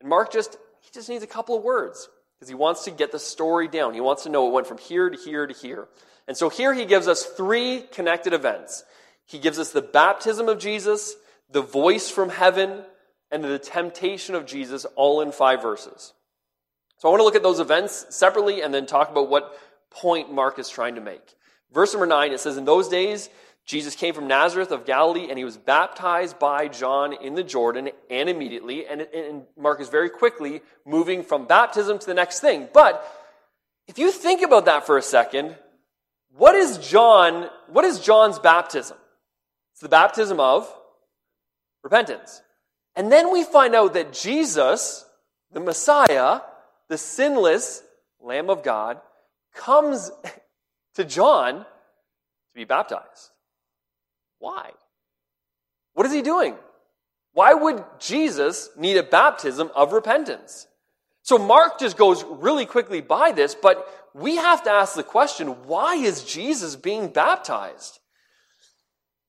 And 0.00 0.08
Mark 0.08 0.32
just, 0.32 0.56
he 0.80 0.90
just 0.92 1.08
needs 1.08 1.22
a 1.22 1.26
couple 1.26 1.56
of 1.56 1.62
words 1.62 2.08
because 2.38 2.48
he 2.48 2.54
wants 2.54 2.84
to 2.84 2.90
get 2.90 3.12
the 3.12 3.18
story 3.18 3.68
down. 3.68 3.94
He 3.94 4.00
wants 4.00 4.22
to 4.24 4.30
know 4.30 4.48
it 4.48 4.52
went 4.52 4.66
from 4.66 4.78
here 4.78 5.10
to 5.10 5.16
here 5.16 5.46
to 5.46 5.54
here. 5.54 5.88
And 6.26 6.36
so 6.36 6.48
here 6.48 6.72
he 6.72 6.84
gives 6.84 7.08
us 7.08 7.24
three 7.24 7.82
connected 7.92 8.32
events. 8.32 8.84
He 9.26 9.38
gives 9.38 9.58
us 9.58 9.72
the 9.72 9.82
baptism 9.82 10.48
of 10.48 10.58
Jesus, 10.58 11.14
the 11.50 11.62
voice 11.62 12.10
from 12.10 12.30
heaven, 12.30 12.82
and 13.30 13.42
the 13.42 13.58
temptation 13.58 14.34
of 14.34 14.46
Jesus 14.46 14.86
all 14.96 15.20
in 15.20 15.32
five 15.32 15.62
verses. 15.62 16.12
So 16.98 17.08
I 17.08 17.10
want 17.10 17.20
to 17.20 17.24
look 17.24 17.36
at 17.36 17.42
those 17.42 17.60
events 17.60 18.06
separately 18.10 18.62
and 18.62 18.72
then 18.72 18.86
talk 18.86 19.10
about 19.10 19.28
what 19.28 19.58
point 19.90 20.32
Mark 20.32 20.58
is 20.58 20.68
trying 20.68 20.94
to 20.94 21.00
make. 21.00 21.34
Verse 21.72 21.92
number 21.92 22.06
nine, 22.06 22.32
it 22.32 22.40
says, 22.40 22.56
In 22.56 22.64
those 22.64 22.88
days, 22.88 23.28
Jesus 23.66 23.96
came 23.96 24.14
from 24.14 24.28
Nazareth 24.28 24.70
of 24.70 24.86
Galilee 24.86 25.26
and 25.28 25.36
he 25.36 25.44
was 25.44 25.56
baptized 25.56 26.38
by 26.38 26.68
John 26.68 27.12
in 27.12 27.34
the 27.34 27.42
Jordan 27.42 27.90
and 28.08 28.28
immediately. 28.28 28.86
And, 28.86 29.02
and 29.02 29.42
Mark 29.58 29.80
is 29.80 29.88
very 29.88 30.08
quickly 30.08 30.62
moving 30.84 31.22
from 31.22 31.46
baptism 31.46 31.98
to 31.98 32.06
the 32.06 32.14
next 32.14 32.40
thing. 32.40 32.68
But 32.72 33.04
if 33.88 33.98
you 33.98 34.12
think 34.12 34.42
about 34.42 34.66
that 34.66 34.86
for 34.86 34.96
a 34.96 35.02
second, 35.02 35.56
what 36.36 36.54
is 36.54 36.78
John, 36.78 37.48
what 37.66 37.84
is 37.84 37.98
John's 37.98 38.38
baptism? 38.38 38.96
It's 39.72 39.80
the 39.80 39.88
baptism 39.88 40.38
of 40.38 40.72
repentance. 41.82 42.40
And 42.96 43.12
then 43.12 43.30
we 43.30 43.44
find 43.44 43.74
out 43.74 43.92
that 43.92 44.14
Jesus, 44.14 45.04
the 45.52 45.60
Messiah, 45.60 46.40
the 46.88 46.98
sinless 46.98 47.82
Lamb 48.20 48.48
of 48.48 48.62
God, 48.62 49.00
comes 49.54 50.10
to 50.94 51.04
John 51.04 51.58
to 51.58 51.64
be 52.54 52.64
baptized. 52.64 53.30
Why? 54.38 54.70
What 55.92 56.06
is 56.06 56.12
he 56.12 56.22
doing? 56.22 56.54
Why 57.32 57.52
would 57.52 57.84
Jesus 57.98 58.70
need 58.78 58.96
a 58.96 59.02
baptism 59.02 59.70
of 59.76 59.92
repentance? 59.92 60.66
So 61.22 61.36
Mark 61.36 61.78
just 61.78 61.98
goes 61.98 62.24
really 62.24 62.64
quickly 62.64 63.02
by 63.02 63.32
this, 63.32 63.54
but 63.54 63.86
we 64.14 64.36
have 64.36 64.62
to 64.64 64.70
ask 64.70 64.94
the 64.94 65.02
question 65.02 65.48
why 65.66 65.96
is 65.96 66.24
Jesus 66.24 66.76
being 66.76 67.08
baptized? 67.08 67.98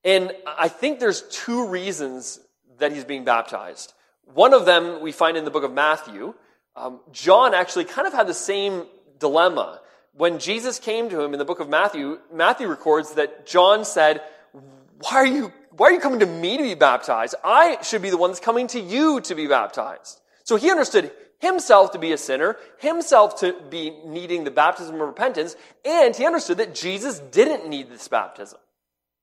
And 0.04 0.32
I 0.46 0.68
think 0.68 1.00
there's 1.00 1.22
two 1.22 1.68
reasons 1.68 2.40
that 2.78 2.92
he's 2.92 3.04
being 3.04 3.24
baptized. 3.24 3.94
One 4.34 4.52
of 4.52 4.66
them 4.66 5.00
we 5.00 5.12
find 5.12 5.36
in 5.36 5.44
the 5.44 5.50
book 5.50 5.64
of 5.64 5.72
Matthew. 5.72 6.34
Um, 6.76 7.00
John 7.12 7.54
actually 7.54 7.84
kind 7.84 8.06
of 8.06 8.12
had 8.12 8.26
the 8.26 8.34
same 8.34 8.86
dilemma. 9.18 9.80
When 10.12 10.38
Jesus 10.38 10.78
came 10.78 11.08
to 11.10 11.20
him 11.20 11.32
in 11.32 11.38
the 11.38 11.44
book 11.44 11.60
of 11.60 11.68
Matthew, 11.68 12.18
Matthew 12.32 12.68
records 12.68 13.14
that 13.14 13.46
John 13.46 13.84
said, 13.84 14.20
Why 14.52 15.16
are 15.16 15.26
you, 15.26 15.52
why 15.70 15.88
are 15.88 15.92
you 15.92 16.00
coming 16.00 16.20
to 16.20 16.26
me 16.26 16.56
to 16.56 16.62
be 16.62 16.74
baptized? 16.74 17.34
I 17.44 17.78
should 17.82 18.02
be 18.02 18.10
the 18.10 18.16
one 18.16 18.30
that's 18.30 18.40
coming 18.40 18.66
to 18.68 18.80
you 18.80 19.20
to 19.22 19.34
be 19.34 19.46
baptized. 19.46 20.20
So 20.44 20.56
he 20.56 20.70
understood 20.70 21.12
himself 21.38 21.92
to 21.92 21.98
be 21.98 22.12
a 22.12 22.18
sinner, 22.18 22.56
himself 22.78 23.40
to 23.40 23.54
be 23.70 23.90
needing 24.04 24.44
the 24.44 24.50
baptism 24.50 24.96
of 24.96 25.00
repentance, 25.02 25.56
and 25.84 26.14
he 26.14 26.26
understood 26.26 26.58
that 26.58 26.74
Jesus 26.74 27.20
didn't 27.20 27.68
need 27.68 27.90
this 27.90 28.08
baptism. 28.08 28.58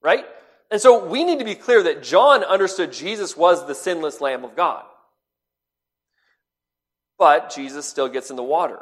Right? 0.02 0.24
And 0.70 0.80
so 0.80 1.04
we 1.06 1.24
need 1.24 1.38
to 1.38 1.44
be 1.44 1.54
clear 1.54 1.82
that 1.84 2.02
John 2.02 2.42
understood 2.42 2.92
Jesus 2.92 3.36
was 3.36 3.66
the 3.66 3.74
sinless 3.74 4.20
Lamb 4.20 4.44
of 4.44 4.56
God. 4.56 4.84
But 7.18 7.54
Jesus 7.54 7.86
still 7.86 8.08
gets 8.08 8.30
in 8.30 8.36
the 8.36 8.42
water. 8.42 8.80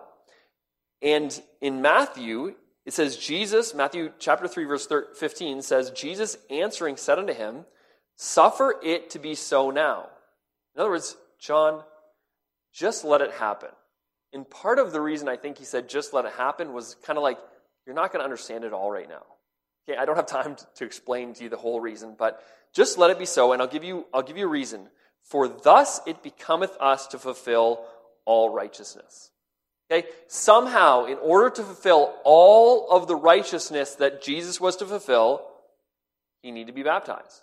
And 1.03 1.39
in 1.61 1.83
Matthew, 1.83 2.55
it 2.87 2.95
says, 2.95 3.17
Jesus, 3.17 3.75
Matthew 3.75 4.13
chapter 4.19 4.49
3, 4.49 4.65
verse 4.65 4.89
15 5.17 5.63
says, 5.63 5.91
Jesus 5.91 6.37
answering 6.51 6.97
said 6.97 7.19
unto 7.19 7.35
him, 7.35 7.65
Suffer 8.17 8.77
it 8.83 9.11
to 9.11 9.19
be 9.19 9.35
so 9.35 9.71
now. 9.71 10.09
In 10.75 10.81
other 10.81 10.91
words, 10.91 11.17
John, 11.39 11.83
just 12.73 13.05
let 13.05 13.21
it 13.21 13.33
happen. 13.33 13.71
And 14.33 14.49
part 14.49 14.79
of 14.79 14.93
the 14.93 15.01
reason 15.01 15.29
I 15.29 15.37
think 15.37 15.59
he 15.59 15.65
said, 15.65 15.89
just 15.89 16.13
let 16.13 16.25
it 16.25 16.33
happen 16.33 16.73
was 16.73 16.97
kind 17.05 17.17
of 17.17 17.23
like, 17.23 17.39
you're 17.87 17.95
not 17.95 18.13
going 18.13 18.21
to 18.21 18.25
understand 18.25 18.65
it 18.65 18.73
all 18.73 18.91
right 18.91 19.09
now. 19.09 19.23
Okay, 19.89 19.99
I 19.99 20.05
don't 20.05 20.17
have 20.17 20.27
time 20.27 20.57
to 20.77 20.85
explain 20.85 21.35
to 21.35 21.45
you 21.45 21.51
the 21.51 21.57
whole 21.57 21.81
reason, 21.81 22.15
but 22.19 22.43
just 22.75 22.99
let 22.99 23.11
it 23.11 23.19
be 23.19 23.27
so, 23.27 23.53
and 23.53 23.61
I'll 23.61 23.69
give 23.69 23.85
you, 23.85 24.07
I'll 24.13 24.23
give 24.23 24.37
you 24.37 24.47
a 24.47 24.51
reason. 24.51 24.89
For 25.23 25.49
thus 25.49 26.01
it 26.07 26.23
becometh 26.23 26.77
us 26.81 27.07
to 27.09 27.19
fulfill 27.19 27.85
all 28.25 28.51
righteousness. 28.51 29.31
Okay? 29.91 30.09
Somehow, 30.29 31.07
in 31.07 31.19
order 31.19 31.51
to 31.51 31.63
fulfill 31.63 32.15
all 32.25 32.91
of 32.91 33.07
the 33.07 33.17
righteousness 33.17 33.95
that 33.97 34.23
Jesus 34.23 34.61
was 34.61 34.77
to 34.77 34.87
fulfill, 34.87 35.47
he 36.43 36.51
needed 36.51 36.69
to 36.69 36.73
be 36.73 36.83
baptized. 36.83 37.43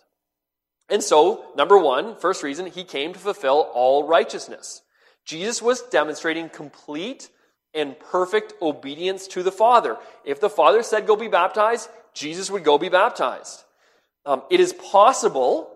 And 0.89 1.01
so, 1.01 1.45
number 1.55 1.77
one, 1.77 2.15
first 2.17 2.43
reason, 2.43 2.65
he 2.65 2.83
came 2.83 3.13
to 3.13 3.19
fulfill 3.19 3.69
all 3.73 4.07
righteousness. 4.07 4.81
Jesus 5.25 5.61
was 5.61 5.81
demonstrating 5.83 6.49
complete 6.49 7.29
and 7.73 7.97
perfect 7.99 8.53
obedience 8.61 9.27
to 9.27 9.43
the 9.43 9.51
Father. 9.51 9.97
If 10.25 10.41
the 10.41 10.49
Father 10.49 10.83
said, 10.83 11.07
go 11.07 11.15
be 11.15 11.29
baptized, 11.29 11.89
Jesus 12.13 12.49
would 12.51 12.63
go 12.63 12.77
be 12.77 12.89
baptized. 12.89 13.63
Um, 14.25 14.43
it 14.49 14.59
is 14.59 14.73
possible 14.73 15.71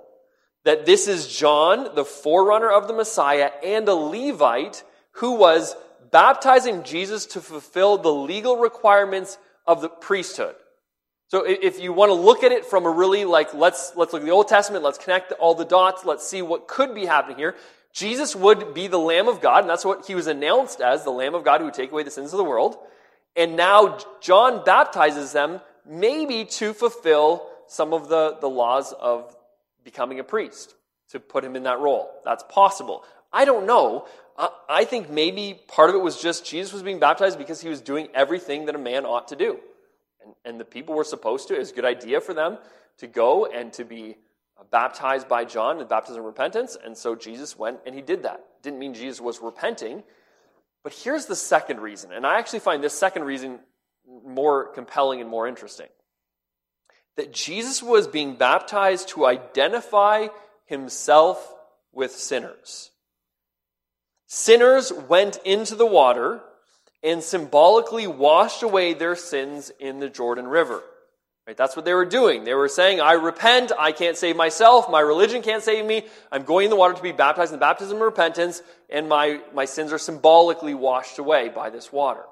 that 0.64 0.86
this 0.86 1.08
is 1.08 1.28
John, 1.28 1.96
the 1.96 2.06
forerunner 2.06 2.70
of 2.70 2.88
the 2.88 2.94
Messiah, 2.94 3.52
and 3.64 3.88
a 3.88 3.94
Levite 3.94 4.84
who 5.14 5.36
was 5.36 5.76
baptizing 6.12 6.84
Jesus 6.84 7.26
to 7.28 7.42
fulfill 7.42 7.98
the 7.98 8.12
legal 8.12 8.58
requirements 8.58 9.38
of 9.66 9.82
the 9.82 9.90
priesthood. 9.90 10.56
So 11.28 11.44
if 11.44 11.80
you 11.80 11.92
want 11.92 12.10
to 12.10 12.14
look 12.14 12.44
at 12.44 12.52
it 12.52 12.66
from 12.66 12.86
a 12.86 12.90
really 12.90 13.26
like 13.26 13.54
let's 13.54 13.94
let's 13.96 14.14
look 14.14 14.22
at 14.22 14.26
the 14.26 14.32
Old 14.32 14.48
Testament, 14.48 14.84
let's 14.84 15.00
connect 15.00 15.32
all 15.34 15.56
the 15.56 15.66
dots, 15.66 16.06
let's 16.06 16.28
see 16.28 16.42
what 16.42 16.68
could 16.68 16.94
be 16.94 17.06
happening 17.06 17.38
here. 17.38 17.56
Jesus 17.94 18.36
would 18.36 18.74
be 18.74 18.88
the 18.88 19.00
Lamb 19.00 19.28
of 19.28 19.42
God, 19.42 19.62
and 19.62 19.70
that's 19.70 19.86
what 19.86 20.06
he 20.06 20.16
was 20.16 20.28
announced 20.28 20.82
as, 20.82 21.04
the 21.04 21.12
Lamb 21.12 21.34
of 21.34 21.44
God 21.44 21.62
who 21.62 21.66
would 21.66 21.74
take 21.74 21.92
away 21.92 22.04
the 22.04 22.12
sins 22.12 22.34
of 22.34 22.38
the 22.38 22.44
world. 22.44 22.78
And 23.36 23.56
now 23.56 23.98
John 24.22 24.64
baptizes 24.66 25.32
them 25.32 25.62
maybe 25.88 26.46
to 26.46 26.74
fulfill 26.74 27.48
some 27.68 27.94
of 27.94 28.10
the, 28.10 28.38
the 28.42 28.50
laws 28.50 28.94
of 28.94 29.36
becoming 29.84 30.20
a 30.20 30.24
priest, 30.24 30.76
to 31.10 31.20
put 31.20 31.44
him 31.44 31.56
in 31.56 31.64
that 31.64 31.80
role. 31.80 32.10
That's 32.24 32.44
possible. 32.50 33.04
I 33.32 33.46
don't 33.46 33.66
know. 33.66 34.08
I 34.68 34.84
think 34.86 35.10
maybe 35.10 35.60
part 35.68 35.90
of 35.90 35.96
it 35.96 36.00
was 36.00 36.22
just 36.22 36.46
Jesus 36.46 36.74
was 36.74 36.84
being 36.84 37.00
baptized 37.00 37.38
because 37.38 37.62
he 37.62 37.70
was 37.70 37.80
doing 37.82 38.10
everything 38.14 38.66
that 38.66 38.76
a 38.76 38.80
man 38.80 39.06
ought 39.06 39.30
to 39.30 39.36
do. 39.36 39.60
And, 40.24 40.34
and 40.44 40.60
the 40.60 40.66
people 40.66 40.96
were 40.96 41.06
supposed 41.06 41.48
to. 41.48 41.56
It 41.56 41.60
was 41.60 41.72
a 41.72 41.76
good 41.76 41.86
idea 41.86 42.20
for 42.20 42.34
them 42.34 42.58
to 42.98 43.08
go 43.08 43.46
and 43.46 43.72
to 43.74 43.86
be 43.86 44.18
baptized 44.72 45.28
by 45.28 45.46
John 45.46 45.80
in 45.80 45.88
baptism 45.88 46.20
of 46.20 46.26
repentance. 46.26 46.78
And 46.84 46.98
so 46.98 47.16
Jesus 47.16 47.58
went 47.58 47.80
and 47.86 47.96
he 47.96 48.02
did 48.02 48.24
that. 48.24 48.44
Didn't 48.62 48.80
mean 48.80 48.94
Jesus 48.94 49.22
was 49.22 49.40
repenting. 49.42 50.04
But 50.84 50.94
here's 50.94 51.26
the 51.26 51.36
second 51.36 51.80
reason. 51.80 52.12
And 52.12 52.26
I 52.26 52.38
actually 52.38 52.60
find 52.60 52.84
this 52.84 52.94
second 52.94 53.24
reason 53.24 53.60
more 54.26 54.68
compelling 54.74 55.22
and 55.22 55.30
more 55.30 55.48
interesting. 55.48 55.88
That 57.18 57.34
Jesus 57.34 57.82
was 57.82 58.08
being 58.08 58.36
baptized 58.36 59.10
to 59.10 59.26
identify 59.26 60.28
himself 60.66 61.54
with 61.94 62.12
sinners. 62.12 62.92
Sinners 64.28 64.92
went 64.92 65.38
into 65.46 65.76
the 65.76 65.86
water 65.86 66.42
and 67.04 67.24
symbolically 67.24 68.08
washed 68.08 68.64
away 68.64 68.94
their 68.94 69.16
sins 69.16 69.72
in 69.80 70.00
the 70.00 70.10
Jordan 70.10 70.48
River. 70.48 70.82
Right? 71.48 71.56
That's 71.56 71.76
what 71.76 71.86
they 71.86 71.94
were 71.94 72.06
doing. 72.06 72.44
They 72.44 72.56
were 72.56 72.68
saying, 72.68 73.00
I 73.00 73.14
repent, 73.14 73.72
I 73.78 73.92
can't 73.92 74.18
save 74.18 74.36
myself, 74.36 74.90
my 74.90 75.00
religion 75.00 75.44
can't 75.44 75.62
save 75.62 75.86
me, 75.86 76.04
I'm 76.32 76.42
going 76.42 76.66
in 76.66 76.70
the 76.72 76.76
water 76.76 76.96
to 76.96 77.04
be 77.04 77.12
baptized 77.12 77.54
in 77.54 77.60
the 77.60 77.64
baptism 77.64 77.98
of 77.98 78.02
repentance, 78.02 78.64
and 78.90 79.08
my, 79.08 79.40
my 79.54 79.66
sins 79.66 79.94
are 79.94 80.00
symbolically 80.00 80.74
washed 80.74 81.20
away 81.20 81.50
by 81.50 81.70
this 81.70 81.94
water. 81.94 82.24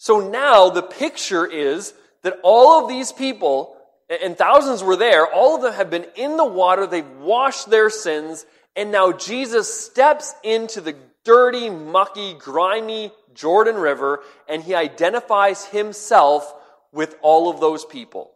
So 0.00 0.18
now 0.18 0.70
the 0.70 0.82
picture 0.82 1.44
is 1.44 1.92
that 2.22 2.38
all 2.42 2.82
of 2.82 2.88
these 2.88 3.12
people, 3.12 3.76
and 4.08 4.34
thousands 4.34 4.82
were 4.82 4.96
there, 4.96 5.26
all 5.30 5.56
of 5.56 5.60
them 5.60 5.74
have 5.74 5.90
been 5.90 6.06
in 6.16 6.38
the 6.38 6.44
water, 6.44 6.86
they've 6.86 7.18
washed 7.18 7.68
their 7.68 7.90
sins, 7.90 8.46
and 8.74 8.90
now 8.90 9.12
Jesus 9.12 9.68
steps 9.72 10.34
into 10.42 10.80
the 10.80 10.96
dirty, 11.22 11.68
mucky, 11.68 12.32
grimy 12.32 13.12
Jordan 13.34 13.76
River, 13.76 14.20
and 14.48 14.62
he 14.62 14.74
identifies 14.74 15.66
himself 15.66 16.50
with 16.92 17.14
all 17.20 17.50
of 17.50 17.60
those 17.60 17.84
people. 17.84 18.30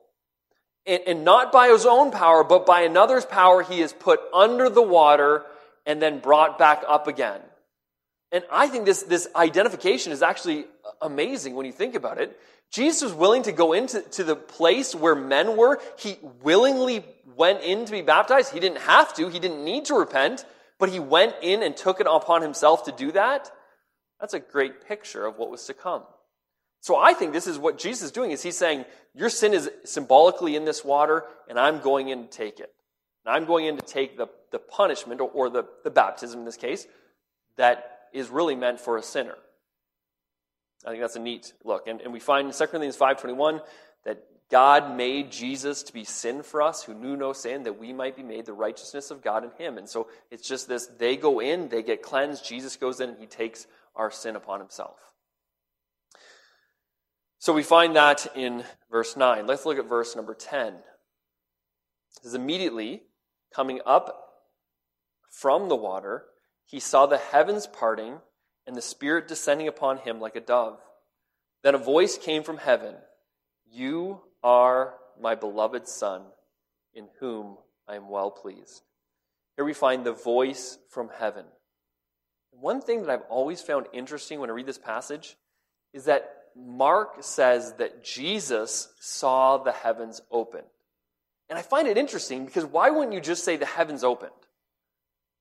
And, 0.85 1.01
and, 1.07 1.25
not 1.25 1.51
by 1.51 1.69
his 1.69 1.87
own 1.87 2.11
power, 2.11 2.45
but 2.45 2.67
by 2.67 2.83
another's 2.83 3.25
power, 3.25 3.63
he 3.63 3.81
is 3.81 3.95
put 3.95 4.21
under 4.35 4.69
the 4.69 4.83
water 4.83 5.47
and 5.87 6.03
then 6.03 6.19
brought 6.19 6.59
back 6.59 6.83
up 6.87 7.09
again. 7.09 7.41
And 8.35 8.45
I 8.53 8.69
think 8.69 8.85
this, 8.85 9.05
this 9.05 9.29
identification 9.35 10.13
is 10.13 10.23
actually 10.23 10.67
amazing 11.01 11.55
when 11.55 11.65
you 11.65 11.73
think 11.73 11.95
about 11.95 12.19
it. 12.19 12.39
Jesus 12.71 13.03
was 13.03 13.15
willing 13.15 13.45
to 13.45 13.53
go 13.53 13.73
into 13.73 14.03
to 14.03 14.25
the 14.25 14.37
place 14.37 14.95
where 14.95 15.15
men 15.15 15.57
were. 15.57 15.81
He 15.99 16.19
willingly 16.43 17.05
went 17.37 17.63
in 17.63 17.87
to 17.87 17.93
be 17.93 18.03
baptized. 18.03 18.53
He 18.53 18.61
didn't 18.61 18.81
have 18.81 19.15
to, 19.15 19.29
he 19.29 19.39
didn't 19.39 19.65
need 19.65 19.87
to 19.87 19.95
repent 19.95 20.45
but 20.79 20.89
he 20.89 21.01
went 21.01 21.35
in 21.43 21.63
and 21.63 21.77
took 21.77 22.01
it 22.01 22.07
upon 22.11 22.43
himself 22.43 22.85
to 22.85 22.93
do 22.93 23.13
that, 23.13 23.51
that's 24.21 24.35
a 24.35 24.41
great 24.41 24.87
picture 24.87 25.27
of 25.27 25.39
what 25.39 25.51
was 25.51 25.65
to 25.67 25.75
come. 25.75 26.03
So 26.81 26.97
I 26.97 27.15
think 27.15 27.33
this 27.33 27.47
is 27.47 27.59
what 27.59 27.79
Jesus 27.79 28.03
is 28.05 28.11
doing 28.13 28.31
is 28.31 28.43
he's 28.43 28.57
saying, 28.57 28.85
your 29.15 29.31
sin 29.31 29.55
is 29.55 29.71
symbolically 29.85 30.57
in 30.57 30.65
this 30.65 30.85
water, 30.85 31.25
and 31.49 31.59
I'm 31.59 31.81
going 31.81 32.09
in 32.09 32.25
to 32.25 32.29
take 32.29 32.61
it. 32.61 32.71
And 33.25 33.35
I'm 33.35 33.47
going 33.47 33.67
in 33.67 33.77
to 33.77 33.83
take 33.83 34.19
the, 34.19 34.27
the 34.51 34.59
punishment, 34.59 35.21
or, 35.21 35.31
or 35.31 35.51
the, 35.51 35.65
the 35.85 35.91
baptism 35.91 36.41
in 36.41 36.45
this 36.45 36.57
case, 36.57 36.87
that 37.57 37.94
is 38.15 38.31
really 38.31 38.55
meant 38.55 38.81
for 38.81 38.97
a 38.97 39.03
sinner. 39.03 39.37
I 40.87 40.91
think 40.91 41.03
that's 41.03 41.17
a 41.17 41.21
neat 41.21 41.53
look. 41.65 41.87
And, 41.87 42.01
and 42.01 42.13
we 42.13 42.21
find 42.21 42.47
in 42.47 42.55
2 42.55 42.67
Corinthians 42.67 42.97
5.21 42.97 43.61
that 44.05 44.23
God 44.51 44.97
made 44.97 45.33
Jesus 45.33 45.83
to 45.85 45.93
be 45.93 46.05
sin 46.05 46.43
for 46.43 46.63
us 46.63 46.83
who 46.83 46.95
knew 46.95 47.17
no 47.17 47.33
sin, 47.33 47.65
that 47.65 47.79
we 47.79 47.93
might 47.93 48.17
be 48.17 48.23
made 48.23 48.47
the 48.47 48.53
righteousness 48.53 49.11
of 49.11 49.23
God 49.23 49.45
in 49.45 49.51
him. 49.59 49.79
And 49.79 49.89
so 49.89 50.09
it's 50.31 50.47
just 50.47 50.69
this 50.69 50.87
they 50.87 51.17
go 51.17 51.41
in, 51.41 51.69
they 51.69 51.83
get 51.83 52.03
cleansed, 52.03 52.45
Jesus 52.45 52.77
goes 52.77 53.01
in, 53.01 53.11
and 53.11 53.19
he 53.19 53.27
takes 53.27 53.67
our 53.97 54.11
sin 54.11 54.37
upon 54.37 54.61
himself. 54.61 54.97
So 57.39 57.53
we 57.53 57.63
find 57.63 57.97
that 57.97 58.27
in 58.35 58.65
verse 58.91 59.17
9. 59.17 59.47
Let's 59.47 59.67
look 59.67 59.79
at 59.79 59.89
verse 59.89 60.15
number 60.17 60.35
10. 60.35 60.75
It 60.75 60.83
says, 62.23 62.35
Immediately 62.35 63.03
coming 63.55 63.81
up 63.85 64.25
from 65.31 65.69
the 65.69 65.77
water, 65.77 66.25
he 66.67 66.81
saw 66.81 67.07
the 67.07 67.19
heavens 67.19 67.67
parting 67.67 68.19
and 68.67 68.77
the 68.77 68.83
Spirit 68.83 69.29
descending 69.29 69.69
upon 69.69 69.99
him 69.99 70.21
like 70.21 70.37
a 70.37 70.41
dove. 70.41 70.79
Then 71.63 71.75
a 71.75 71.79
voice 71.79 72.19
came 72.19 72.43
from 72.43 72.59
heaven 72.59 72.95
You 73.71 74.21
are 74.43 74.95
my 75.21 75.35
beloved 75.35 75.87
Son, 75.89 76.23
in 76.93 77.09
whom 77.21 77.57
I 77.89 77.97
am 77.97 78.09
well 78.09 78.31
pleased. 78.31 78.83
Here 79.57 79.65
we 79.65 79.75
find 79.75 80.05
the 80.05 80.13
voice 80.13 80.79
from 80.91 81.11
heaven. 81.19 81.45
One 82.51 82.81
thing 82.81 83.03
that 83.03 83.11
I've 83.11 83.27
always 83.29 83.61
found 83.61 83.87
interesting 83.93 84.41
when 84.41 84.51
I 84.51 84.55
read 84.55 84.67
this 84.67 84.79
passage 84.79 85.37
is 85.93 86.05
that 86.05 86.31
Mark 86.57 87.17
says 87.21 87.75
that 87.75 88.05
Jesus 88.05 88.89
saw 89.01 89.59
the 89.59 89.73
heavens 89.73 90.21
open. 90.31 90.63
And 91.49 91.59
I 91.59 91.63
find 91.63 91.89
it 91.89 91.99
interesting 91.99 92.47
because 92.47 92.65
why 92.65 92.91
wouldn't 92.91 93.13
you 93.13 93.21
just 93.21 93.45
say 93.45 93.57
the 93.57 93.67
heavens 93.67 94.05
opened? 94.05 94.33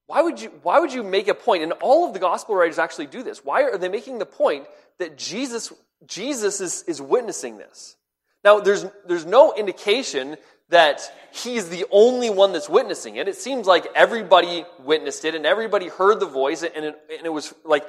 Why 0.07 0.21
would 0.21 0.41
you, 0.41 0.49
why 0.63 0.79
would 0.79 0.93
you 0.93 1.03
make 1.03 1.27
a 1.27 1.33
point? 1.33 1.63
And 1.63 1.71
all 1.73 2.07
of 2.07 2.13
the 2.13 2.19
gospel 2.19 2.55
writers 2.55 2.79
actually 2.79 3.07
do 3.07 3.23
this. 3.23 3.43
Why 3.43 3.63
are 3.63 3.77
they 3.77 3.89
making 3.89 4.19
the 4.19 4.25
point 4.25 4.65
that 4.99 5.17
Jesus, 5.17 5.71
Jesus 6.05 6.61
is, 6.61 6.83
is 6.87 7.01
witnessing 7.01 7.57
this? 7.57 7.95
Now, 8.43 8.59
there's, 8.59 8.85
there's 9.07 9.25
no 9.25 9.53
indication 9.53 10.35
that 10.69 11.01
he's 11.31 11.69
the 11.69 11.85
only 11.91 12.29
one 12.29 12.51
that's 12.51 12.67
witnessing 12.67 13.15
it. 13.15 13.27
It 13.27 13.37
seems 13.37 13.67
like 13.67 13.87
everybody 13.95 14.65
witnessed 14.79 15.23
it 15.23 15.35
and 15.35 15.45
everybody 15.45 15.87
heard 15.87 16.19
the 16.19 16.25
voice, 16.25 16.63
and 16.63 16.85
it, 16.85 16.95
and 17.09 17.25
it 17.25 17.31
was 17.31 17.53
like 17.63 17.85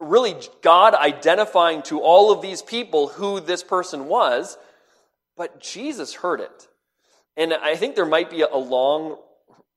really 0.00 0.36
God 0.62 0.94
identifying 0.94 1.82
to 1.84 2.00
all 2.00 2.32
of 2.32 2.40
these 2.40 2.62
people 2.62 3.08
who 3.08 3.40
this 3.40 3.62
person 3.62 4.06
was, 4.06 4.56
but 5.36 5.60
Jesus 5.60 6.14
heard 6.14 6.40
it. 6.40 6.68
And 7.36 7.52
I 7.52 7.76
think 7.76 7.94
there 7.94 8.06
might 8.06 8.30
be 8.30 8.42
a 8.42 8.56
long 8.56 9.16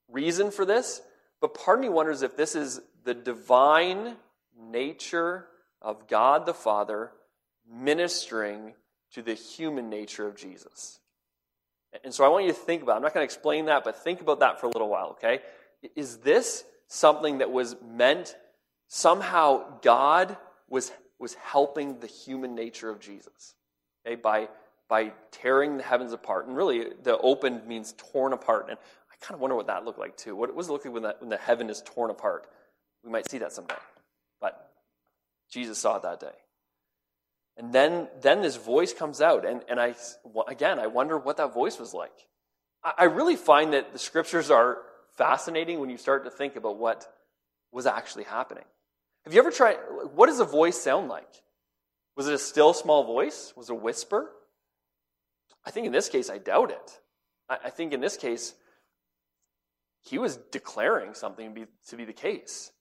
reason 0.10 0.52
for 0.52 0.66
this, 0.66 1.02
but 1.42 1.56
part 1.56 1.80
of 1.80 1.82
me 1.82 1.90
wonders 1.90 2.22
if 2.22 2.38
this 2.38 2.56
is 2.56 2.80
the 3.04 3.14
divine 3.14 4.16
nature 4.58 5.48
of 5.82 6.08
God 6.08 6.46
the 6.46 6.54
Father 6.54 7.12
ministering 7.70 8.74
to 9.14 9.22
the 9.22 9.34
human 9.34 9.90
nature 9.90 10.28
of 10.28 10.36
Jesus. 10.36 11.00
And 12.04 12.14
so 12.14 12.24
I 12.24 12.30
want 12.30 12.46
you 12.46 12.52
to 12.52 12.58
think 12.58 12.84
about, 12.84 12.96
I'm 12.96 13.02
not 13.02 13.14
going 13.14 13.28
to 13.28 13.34
explain 13.34 13.66
that, 13.66 13.84
but 13.84 13.98
think 14.04 14.22
about 14.22 14.40
that 14.40 14.60
for 14.60 14.68
a 14.68 14.70
little 14.70 14.88
while, 14.88 15.10
okay? 15.12 15.40
Is 15.96 16.18
this 16.18 16.64
something 16.88 17.40
that 17.40 17.52
was 17.52 17.76
meant 17.84 18.36
somehow 18.88 19.80
God 19.82 20.38
was, 20.70 20.92
was 21.20 21.34
helping 21.34 22.00
the 22.00 22.08
human 22.08 22.56
nature 22.56 22.90
of 22.90 23.00
Jesus? 23.00 23.56
Okay, 24.06 24.16
by, 24.16 24.48
by 24.88 25.12
tearing 25.32 25.78
the 25.78 25.84
heavens 25.84 26.14
apart. 26.14 26.48
And 26.48 26.56
really, 26.56 26.88
the 27.04 27.18
open 27.18 27.68
means 27.68 27.94
torn 27.98 28.32
apart. 28.32 28.68
And 28.70 28.78
kind 29.22 29.36
of 29.36 29.42
wonder 29.42 29.56
what 29.56 29.68
that 29.68 29.86
looked 29.86 30.00
like 30.00 30.18
too. 30.18 30.36
What 30.36 30.56
does 30.56 30.68
it 30.68 30.72
look 30.72 30.84
like 30.84 30.94
when, 30.94 31.04
that, 31.04 31.22
when 31.22 31.30
the 31.30 31.38
heaven 31.38 31.70
is 31.70 31.82
torn 31.86 32.10
apart? 32.10 32.48
We 33.04 33.12
might 33.12 33.30
see 33.30 33.38
that 33.40 33.54
someday. 33.54 33.76
But 34.40 34.72
Jesus 35.52 35.78
saw 35.78 35.98
it 35.98 36.04
that 36.04 36.20
day. 36.20 36.36
And 37.58 37.74
then, 37.74 38.08
then 38.22 38.42
this 38.42 38.56
voice 38.56 38.94
comes 38.94 39.22
out. 39.22 39.46
And, 39.46 39.62
and 39.70 39.80
I, 39.80 39.96
again, 40.48 40.80
I 40.80 40.88
wonder 40.88 41.18
what 41.18 41.38
that 41.38 41.54
voice 41.54 41.80
was 41.80 41.94
like. 41.94 42.14
I, 42.84 42.94
I 43.00 43.04
really 43.06 43.36
find 43.36 43.74
that 43.74 43.94
the 43.94 44.00
scriptures 44.00 44.50
are 44.50 44.80
fascinating 45.18 45.80
when 45.80 45.90
you 45.90 45.98
start 45.98 46.24
to 46.24 46.32
think 46.32 46.56
about 46.56 46.78
what 46.78 47.06
was 47.72 47.86
actually 47.86 48.24
happening. 48.24 48.64
Have 49.26 49.34
you 49.34 49.40
ever 49.40 49.52
tried, 49.52 49.78
what 50.16 50.28
does 50.28 50.40
a 50.40 50.46
voice 50.46 50.82
sound 50.82 51.08
like? 51.08 51.30
Was 52.16 52.28
it 52.28 52.34
a 52.34 52.40
still 52.40 52.74
small 52.74 53.04
voice? 53.04 53.54
Was 53.56 53.70
it 53.70 53.74
a 53.74 53.76
whisper? 53.76 54.30
I 55.66 55.72
think 55.72 55.86
in 55.86 55.92
this 55.92 56.10
case, 56.10 56.30
I 56.30 56.40
doubt 56.40 56.72
it. 56.72 57.00
I, 57.48 57.58
I 57.66 57.70
think 57.70 57.94
in 57.94 58.02
this 58.02 58.18
case, 58.18 58.54
he 60.02 60.18
was 60.18 60.38
declaring 60.52 61.14
something 61.14 61.54
to 61.54 61.62
be, 61.62 61.68
to 61.90 61.96
be 61.96 62.06
the 62.06 62.14
case. 62.14 62.72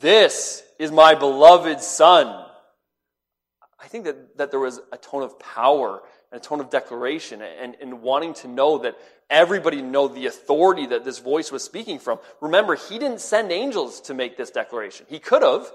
This 0.00 0.62
is 0.78 0.90
my 0.90 1.14
beloved 1.14 1.80
son 1.80 2.46
I 3.82 3.88
think 3.88 4.04
that, 4.04 4.36
that 4.36 4.50
there 4.50 4.60
was 4.60 4.80
a 4.92 4.98
tone 4.98 5.22
of 5.22 5.38
power 5.38 6.02
and 6.30 6.40
a 6.40 6.44
tone 6.44 6.60
of 6.60 6.70
declaration 6.70 7.40
and, 7.40 7.76
and 7.80 8.02
wanting 8.02 8.34
to 8.34 8.48
know 8.48 8.78
that 8.78 8.98
everybody 9.30 9.80
know 9.80 10.06
the 10.06 10.26
authority 10.26 10.86
that 10.86 11.04
this 11.04 11.18
voice 11.18 11.50
was 11.50 11.64
speaking 11.64 11.98
from. 11.98 12.18
Remember, 12.40 12.76
he 12.76 12.98
didn't 12.98 13.20
send 13.20 13.50
angels 13.50 14.00
to 14.02 14.14
make 14.14 14.36
this 14.36 14.50
declaration. 14.50 15.06
He 15.08 15.18
could 15.18 15.42
have, 15.42 15.70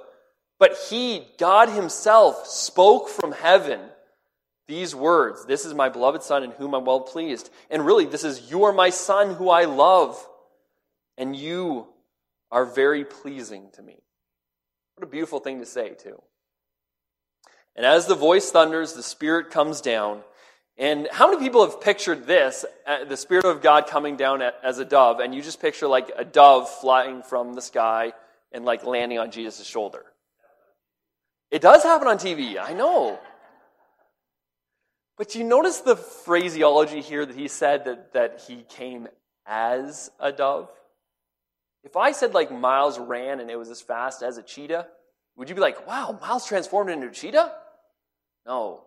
but 0.60 0.78
he, 0.90 1.26
God 1.40 1.70
himself, 1.70 2.46
spoke 2.46 3.10
from 3.10 3.32
heaven 3.32 3.80
these 4.68 4.96
words 4.96 5.46
This 5.46 5.66
is 5.66 5.74
my 5.74 5.90
beloved 5.90 6.24
Son 6.24 6.44
in 6.44 6.52
whom 6.52 6.74
I'm 6.74 6.86
well 6.86 7.02
pleased. 7.02 7.50
And 7.70 7.86
really, 7.86 8.06
this 8.06 8.24
is, 8.24 8.52
You 8.52 8.66
are 8.66 8.74
my 8.74 8.92
Son 8.92 9.34
who 9.34 9.50
I 9.50 9.66
love, 9.66 10.24
and 11.18 11.36
you 11.36 11.88
are 12.52 12.66
very 12.66 13.04
pleasing 13.04 13.70
to 13.74 13.82
me. 13.82 14.02
What 14.96 15.08
a 15.08 15.10
beautiful 15.10 15.40
thing 15.40 15.60
to 15.60 15.66
say, 15.66 15.90
too. 15.90 16.22
And 17.76 17.86
as 17.86 18.08
the 18.08 18.16
voice 18.16 18.50
thunders, 18.50 18.94
the 18.94 19.04
Spirit 19.04 19.52
comes 19.52 19.82
down. 19.82 20.22
And 20.78 21.08
how 21.12 21.30
many 21.30 21.42
people 21.42 21.66
have 21.66 21.82
pictured 21.82 22.26
this, 22.26 22.66
uh, 22.86 23.06
the 23.06 23.18
Spirit 23.18 23.46
of 23.46 23.62
God 23.62 23.88
coming 23.88 24.16
down 24.16 24.42
as 24.42 24.80
a 24.80 24.86
dove, 24.86 25.20
and 25.20 25.34
you 25.36 25.42
just 25.42 25.62
picture 25.62 25.88
like 25.88 26.12
a 26.18 26.26
dove 26.26 26.70
flying 26.70 27.24
from 27.24 27.54
the 27.54 27.62
sky 27.62 28.14
and 28.52 28.66
like 28.66 28.86
landing 28.86 29.20
on 29.20 29.32
Jesus' 29.32 29.66
shoulder? 29.66 30.06
It 31.52 31.62
does 31.62 31.84
happen 31.84 32.08
on 32.08 32.18
TV, 32.18 32.58
I 32.60 32.74
know. 32.74 33.20
But 35.18 35.36
you 35.36 35.44
notice 35.44 35.80
the 35.80 35.96
phraseology 35.96 37.02
here 37.02 37.26
that 37.26 37.36
he 37.36 37.48
said 37.48 37.86
that, 37.86 38.14
that 38.14 38.44
he 38.48 38.64
came 38.68 39.08
as 39.46 40.12
a 40.20 40.32
dove? 40.32 40.70
If 41.86 41.96
I 41.96 42.12
said 42.12 42.34
like 42.34 42.52
Miles 42.52 42.98
ran 42.98 43.40
and 43.40 43.50
it 43.50 43.58
was 43.58 43.70
as 43.70 43.80
fast 43.80 44.24
as 44.24 44.38
a 44.38 44.44
cheetah, 44.44 44.88
would 45.38 45.50
you 45.50 45.56
be 45.56 45.62
like, 45.62 45.88
wow, 45.88 46.18
Miles 46.20 46.48
transformed 46.48 46.90
into 46.90 47.08
a 47.08 47.12
cheetah? 47.12 47.54
No. 48.46 48.82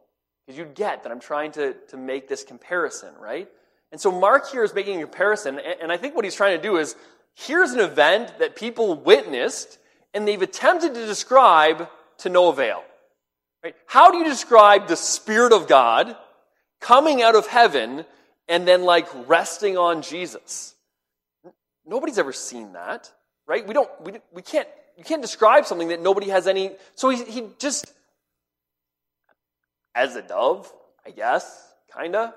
Because 0.44 0.58
you'd 0.58 0.74
get 0.74 1.04
that 1.04 1.12
I'm 1.12 1.20
trying 1.20 1.52
to, 1.52 1.74
to 1.90 1.96
make 1.96 2.28
this 2.28 2.42
comparison, 2.42 3.14
right? 3.20 3.48
And 3.92 4.00
so 4.00 4.10
Mark 4.10 4.50
here 4.50 4.64
is 4.64 4.74
making 4.74 4.98
a 4.98 5.06
comparison, 5.06 5.60
and 5.80 5.92
I 5.92 5.96
think 5.96 6.14
what 6.14 6.24
he's 6.24 6.34
trying 6.34 6.56
to 6.56 6.62
do 6.62 6.76
is 6.76 6.96
here's 7.34 7.70
an 7.70 7.80
event 7.80 8.38
that 8.40 8.56
people 8.56 8.94
witnessed, 8.94 9.78
and 10.12 10.26
they've 10.26 10.42
attempted 10.42 10.94
to 10.94 11.06
describe 11.06 11.88
to 12.18 12.28
no 12.28 12.48
avail. 12.48 12.82
Right? 13.62 13.74
How 13.86 14.10
do 14.10 14.18
you 14.18 14.24
describe 14.24 14.88
the 14.88 14.96
Spirit 14.96 15.52
of 15.52 15.68
God 15.68 16.16
coming 16.80 17.22
out 17.22 17.34
of 17.34 17.46
heaven 17.46 18.04
and 18.48 18.66
then 18.66 18.82
like 18.82 19.08
resting 19.28 19.78
on 19.78 20.02
Jesus? 20.02 20.74
Nobody's 21.88 22.18
ever 22.18 22.34
seen 22.34 22.74
that, 22.74 23.10
right? 23.46 23.66
We 23.66 23.72
don't, 23.72 23.90
we, 24.02 24.12
we 24.32 24.42
can't, 24.42 24.68
you 24.96 25.04
can't 25.04 25.22
describe 25.22 25.64
something 25.64 25.88
that 25.88 26.02
nobody 26.02 26.28
has 26.28 26.46
any, 26.46 26.72
so 26.94 27.08
he, 27.08 27.24
he 27.24 27.44
just 27.58 27.92
as 29.94 30.14
a 30.14 30.22
dove, 30.22 30.70
I 31.06 31.10
guess, 31.10 31.72
kinda. 31.98 32.34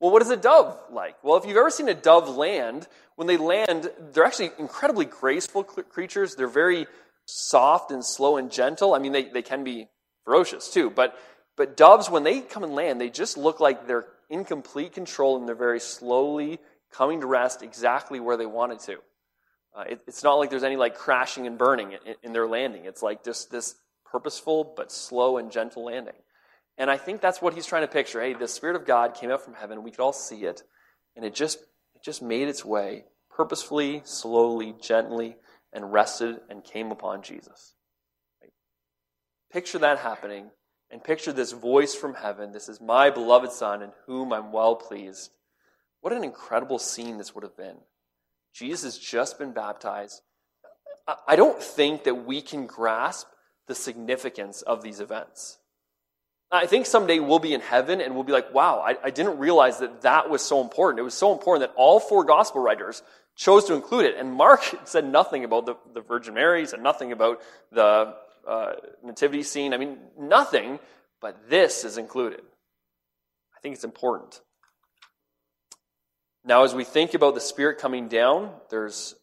Well, 0.00 0.10
what 0.10 0.22
is 0.22 0.30
a 0.30 0.36
dove 0.36 0.78
like? 0.90 1.22
Well, 1.22 1.36
if 1.36 1.44
you've 1.44 1.56
ever 1.56 1.70
seen 1.70 1.88
a 1.88 1.94
dove 1.94 2.34
land, 2.34 2.88
when 3.16 3.28
they 3.28 3.36
land, 3.36 3.90
they're 4.12 4.24
actually 4.24 4.50
incredibly 4.58 5.04
graceful 5.04 5.62
creatures. 5.64 6.34
They're 6.34 6.48
very 6.48 6.86
soft 7.26 7.90
and 7.90 8.04
slow 8.04 8.38
and 8.38 8.50
gentle. 8.50 8.94
I 8.94 8.98
mean, 8.98 9.12
they, 9.12 9.24
they 9.24 9.42
can 9.42 9.64
be 9.64 9.88
ferocious 10.24 10.70
too, 10.70 10.90
but, 10.90 11.16
but 11.56 11.76
doves, 11.76 12.08
when 12.08 12.24
they 12.24 12.40
come 12.40 12.64
and 12.64 12.74
land, 12.74 13.00
they 13.00 13.10
just 13.10 13.36
look 13.36 13.60
like 13.60 13.86
they're 13.86 14.06
in 14.30 14.44
complete 14.44 14.92
control 14.92 15.36
and 15.36 15.46
they're 15.46 15.54
very 15.54 15.80
slowly 15.80 16.58
coming 16.94 17.20
to 17.20 17.26
rest 17.26 17.62
exactly 17.62 18.20
where 18.20 18.36
they 18.36 18.46
wanted 18.46 18.78
to. 18.80 18.96
Uh, 19.76 19.84
it, 19.90 20.00
it's 20.06 20.22
not 20.22 20.34
like 20.34 20.50
there's 20.50 20.62
any 20.62 20.76
like 20.76 20.94
crashing 20.94 21.46
and 21.46 21.58
burning 21.58 21.92
in, 21.92 22.14
in 22.22 22.32
their 22.32 22.46
landing. 22.46 22.84
It's 22.84 23.02
like 23.02 23.24
just 23.24 23.50
this 23.50 23.74
purposeful 24.04 24.74
but 24.76 24.92
slow 24.92 25.38
and 25.38 25.50
gentle 25.50 25.84
landing. 25.84 26.14
And 26.78 26.90
I 26.90 26.96
think 26.96 27.20
that's 27.20 27.42
what 27.42 27.54
he's 27.54 27.66
trying 27.66 27.82
to 27.82 27.88
picture. 27.88 28.20
Hey, 28.20 28.34
the 28.34 28.48
Spirit 28.48 28.76
of 28.76 28.86
God 28.86 29.14
came 29.14 29.30
out 29.30 29.44
from 29.44 29.54
heaven. 29.54 29.82
We 29.82 29.90
could 29.90 30.00
all 30.00 30.12
see 30.12 30.44
it. 30.44 30.62
And 31.16 31.24
it 31.24 31.34
just, 31.34 31.58
it 31.94 32.02
just 32.04 32.22
made 32.22 32.48
its 32.48 32.64
way 32.64 33.04
purposefully, 33.30 34.02
slowly, 34.04 34.74
gently, 34.80 35.36
and 35.72 35.92
rested 35.92 36.36
and 36.48 36.62
came 36.62 36.92
upon 36.92 37.22
Jesus. 37.22 37.74
Right? 38.40 38.52
Picture 39.52 39.78
that 39.78 39.98
happening 39.98 40.50
and 40.90 41.02
picture 41.02 41.32
this 41.32 41.52
voice 41.52 41.94
from 41.94 42.14
heaven. 42.14 42.52
This 42.52 42.68
is 42.68 42.80
my 42.80 43.10
beloved 43.10 43.50
Son 43.50 43.82
in 43.82 43.90
whom 44.06 44.32
I'm 44.32 44.52
well 44.52 44.76
pleased. 44.76 45.30
What 46.04 46.12
an 46.12 46.22
incredible 46.22 46.78
scene 46.78 47.16
this 47.16 47.34
would 47.34 47.44
have 47.44 47.56
been. 47.56 47.76
Jesus 48.52 48.82
has 48.82 48.98
just 48.98 49.38
been 49.38 49.52
baptized. 49.52 50.20
I 51.26 51.34
don't 51.34 51.62
think 51.62 52.04
that 52.04 52.26
we 52.26 52.42
can 52.42 52.66
grasp 52.66 53.26
the 53.68 53.74
significance 53.74 54.60
of 54.60 54.82
these 54.82 55.00
events. 55.00 55.56
I 56.52 56.66
think 56.66 56.84
someday 56.84 57.20
we'll 57.20 57.38
be 57.38 57.54
in 57.54 57.62
heaven 57.62 58.02
and 58.02 58.14
we'll 58.14 58.22
be 58.22 58.34
like, 58.34 58.52
wow, 58.52 58.80
I, 58.80 58.98
I, 59.02 59.08
didn't 59.08 59.38
realize 59.38 59.78
that 59.78 60.02
that 60.02 60.28
was 60.28 60.42
so 60.42 60.60
important. 60.60 60.98
It 60.98 61.04
was 61.04 61.14
so 61.14 61.32
important 61.32 61.70
that 61.70 61.74
all 61.74 62.00
four 62.00 62.22
gospel 62.22 62.60
writers 62.60 63.02
chose 63.34 63.64
to 63.64 63.74
include 63.74 64.04
it. 64.04 64.16
And 64.18 64.30
Mark 64.30 64.62
said 64.84 65.10
nothing 65.10 65.42
about 65.44 65.64
the, 65.64 65.76
the 65.94 66.02
Virgin 66.02 66.34
Mary, 66.34 66.66
said 66.66 66.82
nothing 66.82 67.12
about 67.12 67.40
the 67.72 68.14
uh, 68.46 68.72
nativity 69.02 69.42
scene. 69.42 69.72
I 69.72 69.78
mean, 69.78 69.96
nothing, 70.20 70.80
but 71.22 71.48
this 71.48 71.82
is 71.82 71.96
included. 71.96 72.42
I 73.56 73.60
think 73.62 73.74
it's 73.74 73.84
important. 73.84 74.42
Now, 76.44 76.64
as 76.64 76.74
we 76.74 76.84
think 76.84 77.14
about 77.14 77.34
the 77.34 77.40
Spirit 77.40 77.78
coming 77.78 78.08
down, 78.08 78.52
there's 78.68 79.14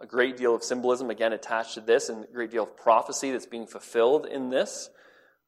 a 0.00 0.06
great 0.06 0.36
deal 0.36 0.54
of 0.54 0.64
symbolism, 0.64 1.08
again, 1.08 1.32
attached 1.32 1.74
to 1.74 1.80
this, 1.80 2.08
and 2.08 2.24
a 2.24 2.32
great 2.32 2.50
deal 2.50 2.64
of 2.64 2.76
prophecy 2.76 3.30
that's 3.30 3.46
being 3.46 3.66
fulfilled 3.66 4.26
in 4.26 4.50
this. 4.50 4.90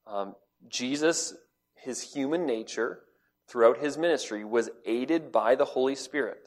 Um, 0.07 0.37
Jesus, 0.69 1.35
his 1.75 2.01
human 2.01 2.47
nature, 2.47 3.01
throughout 3.49 3.79
his 3.79 3.99
ministry, 3.99 4.45
was 4.45 4.71
aided 4.85 5.33
by 5.33 5.57
the 5.57 5.65
Holy 5.65 5.97
Spirit. 5.97 6.39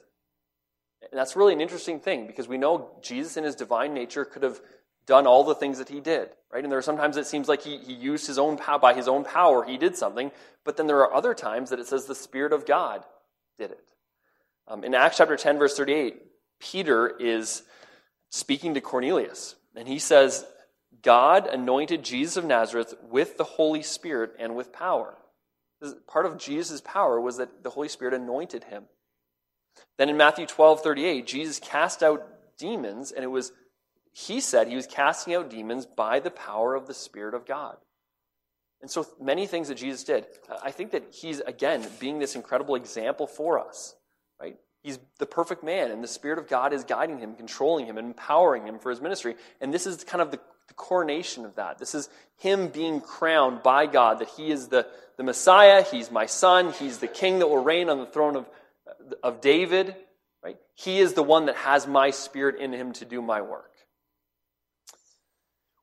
And 1.01 1.19
that's 1.19 1.35
really 1.35 1.53
an 1.53 1.61
interesting 1.61 1.99
thing 1.99 2.25
because 2.25 2.47
we 2.47 2.57
know 2.57 2.91
Jesus 3.01 3.35
in 3.35 3.43
his 3.43 3.55
divine 3.55 3.93
nature 3.93 4.23
could 4.23 4.43
have 4.43 4.61
done 5.05 5.27
all 5.27 5.43
the 5.43 5.55
things 5.55 5.77
that 5.79 5.89
he 5.89 5.99
did, 5.99 6.29
right? 6.53 6.63
And 6.63 6.71
there 6.71 6.79
are 6.79 6.83
sometimes 6.83 7.17
it 7.17 7.25
seems 7.25 7.49
like 7.49 7.63
he, 7.63 7.79
he 7.79 7.93
used 7.93 8.27
his 8.27 8.37
own 8.37 8.57
power, 8.57 8.79
by 8.79 8.93
his 8.93 9.07
own 9.07 9.25
power, 9.25 9.65
he 9.65 9.77
did 9.77 9.97
something, 9.97 10.31
but 10.63 10.77
then 10.77 10.87
there 10.87 10.99
are 10.99 11.13
other 11.13 11.33
times 11.33 11.69
that 11.69 11.79
it 11.79 11.87
says 11.87 12.05
the 12.05 12.15
Spirit 12.15 12.53
of 12.53 12.65
God 12.65 13.03
did 13.57 13.71
it. 13.71 13.89
Um, 14.69 14.83
in 14.83 14.93
Acts 14.93 15.17
chapter 15.17 15.35
10, 15.35 15.57
verse 15.57 15.75
38, 15.75 16.21
Peter 16.59 17.07
is 17.19 17.63
speaking 18.29 18.75
to 18.75 18.81
Cornelius, 18.81 19.55
and 19.75 19.87
he 19.87 19.97
says, 19.97 20.45
God 21.01 21.47
anointed 21.47 22.03
Jesus 22.03 22.37
of 22.37 22.45
Nazareth 22.45 22.93
with 23.01 23.37
the 23.37 23.43
Holy 23.43 23.81
Spirit 23.81 24.33
and 24.37 24.55
with 24.55 24.71
power. 24.71 25.17
Part 26.07 26.25
of 26.27 26.37
Jesus' 26.37 26.81
power 26.81 27.19
was 27.19 27.37
that 27.37 27.63
the 27.63 27.71
Holy 27.71 27.87
Spirit 27.87 28.13
anointed 28.13 28.65
him. 28.65 28.83
Then 29.97 30.09
in 30.09 30.17
Matthew 30.17 30.45
12, 30.45 30.81
38, 30.81 31.25
Jesus 31.25 31.59
cast 31.59 32.03
out 32.03 32.27
demons, 32.59 33.11
and 33.11 33.23
it 33.23 33.27
was, 33.27 33.51
he 34.11 34.39
said 34.39 34.67
he 34.67 34.75
was 34.75 34.87
casting 34.87 35.33
out 35.33 35.49
demons 35.49 35.85
by 35.85 36.19
the 36.19 36.31
power 36.31 36.75
of 36.75 36.85
the 36.85 36.93
Spirit 36.93 37.33
of 37.33 37.47
God. 37.47 37.77
And 38.81 38.91
so 38.91 39.05
many 39.19 39.47
things 39.47 39.69
that 39.69 39.75
Jesus 39.75 40.03
did, 40.03 40.25
I 40.61 40.71
think 40.71 40.91
that 40.91 41.05
he's, 41.11 41.39
again, 41.39 41.87
being 41.99 42.19
this 42.19 42.35
incredible 42.35 42.75
example 42.75 43.25
for 43.25 43.59
us, 43.59 43.95
right? 44.39 44.57
He's 44.81 44.99
the 45.17 45.25
perfect 45.25 45.63
man, 45.63 45.91
and 45.91 46.03
the 46.03 46.07
Spirit 46.07 46.39
of 46.39 46.47
God 46.47 46.71
is 46.73 46.83
guiding 46.83 47.19
him, 47.19 47.35
controlling 47.35 47.85
him, 47.85 47.97
and 47.97 48.07
empowering 48.07 48.65
him 48.65 48.79
for 48.79 48.89
his 48.89 49.01
ministry. 49.01 49.35
And 49.59 49.73
this 49.73 49.85
is 49.85 50.03
kind 50.03 50.21
of 50.21 50.31
the, 50.31 50.39
the 50.67 50.73
coronation 50.73 51.45
of 51.45 51.55
that. 51.55 51.79
This 51.79 51.93
is 51.93 52.09
him 52.37 52.69
being 52.69 53.01
crowned 53.01 53.61
by 53.61 53.87
God, 53.87 54.19
that 54.19 54.29
he 54.29 54.51
is 54.51 54.69
the, 54.69 54.87
the 55.17 55.23
Messiah, 55.23 55.83
he's 55.83 56.11
my 56.11 56.25
son, 56.25 56.71
he's 56.71 56.99
the 56.99 57.07
king 57.07 57.39
that 57.39 57.47
will 57.47 57.63
reign 57.63 57.89
on 57.89 57.99
the 57.99 58.05
throne 58.05 58.37
of, 58.37 58.45
of 59.21 59.41
David, 59.41 59.95
right? 60.41 60.57
He 60.75 60.99
is 60.99 61.13
the 61.13 61.23
one 61.23 61.47
that 61.47 61.57
has 61.57 61.85
my 61.85 62.11
spirit 62.11 62.59
in 62.59 62.71
him 62.71 62.93
to 62.93 63.05
do 63.05 63.21
my 63.21 63.41
work. 63.41 63.65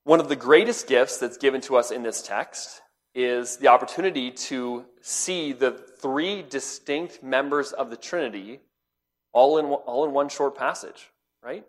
One 0.04 0.20
of 0.20 0.28
the 0.28 0.36
greatest 0.36 0.86
gifts 0.86 1.18
that's 1.18 1.36
given 1.36 1.60
to 1.62 1.76
us 1.76 1.90
in 1.90 2.02
this 2.02 2.22
text 2.22 2.80
is 3.16 3.56
the 3.56 3.68
opportunity 3.68 4.30
to 4.30 4.84
see 5.00 5.52
the 5.52 5.70
three 5.70 6.42
distinct 6.42 7.22
members 7.22 7.72
of 7.72 7.88
the 7.88 7.96
Trinity 7.96 8.60
all 9.32 9.56
in, 9.56 9.64
all 9.64 10.04
in 10.04 10.12
one 10.12 10.28
short 10.28 10.54
passage, 10.54 11.10
right? 11.42 11.64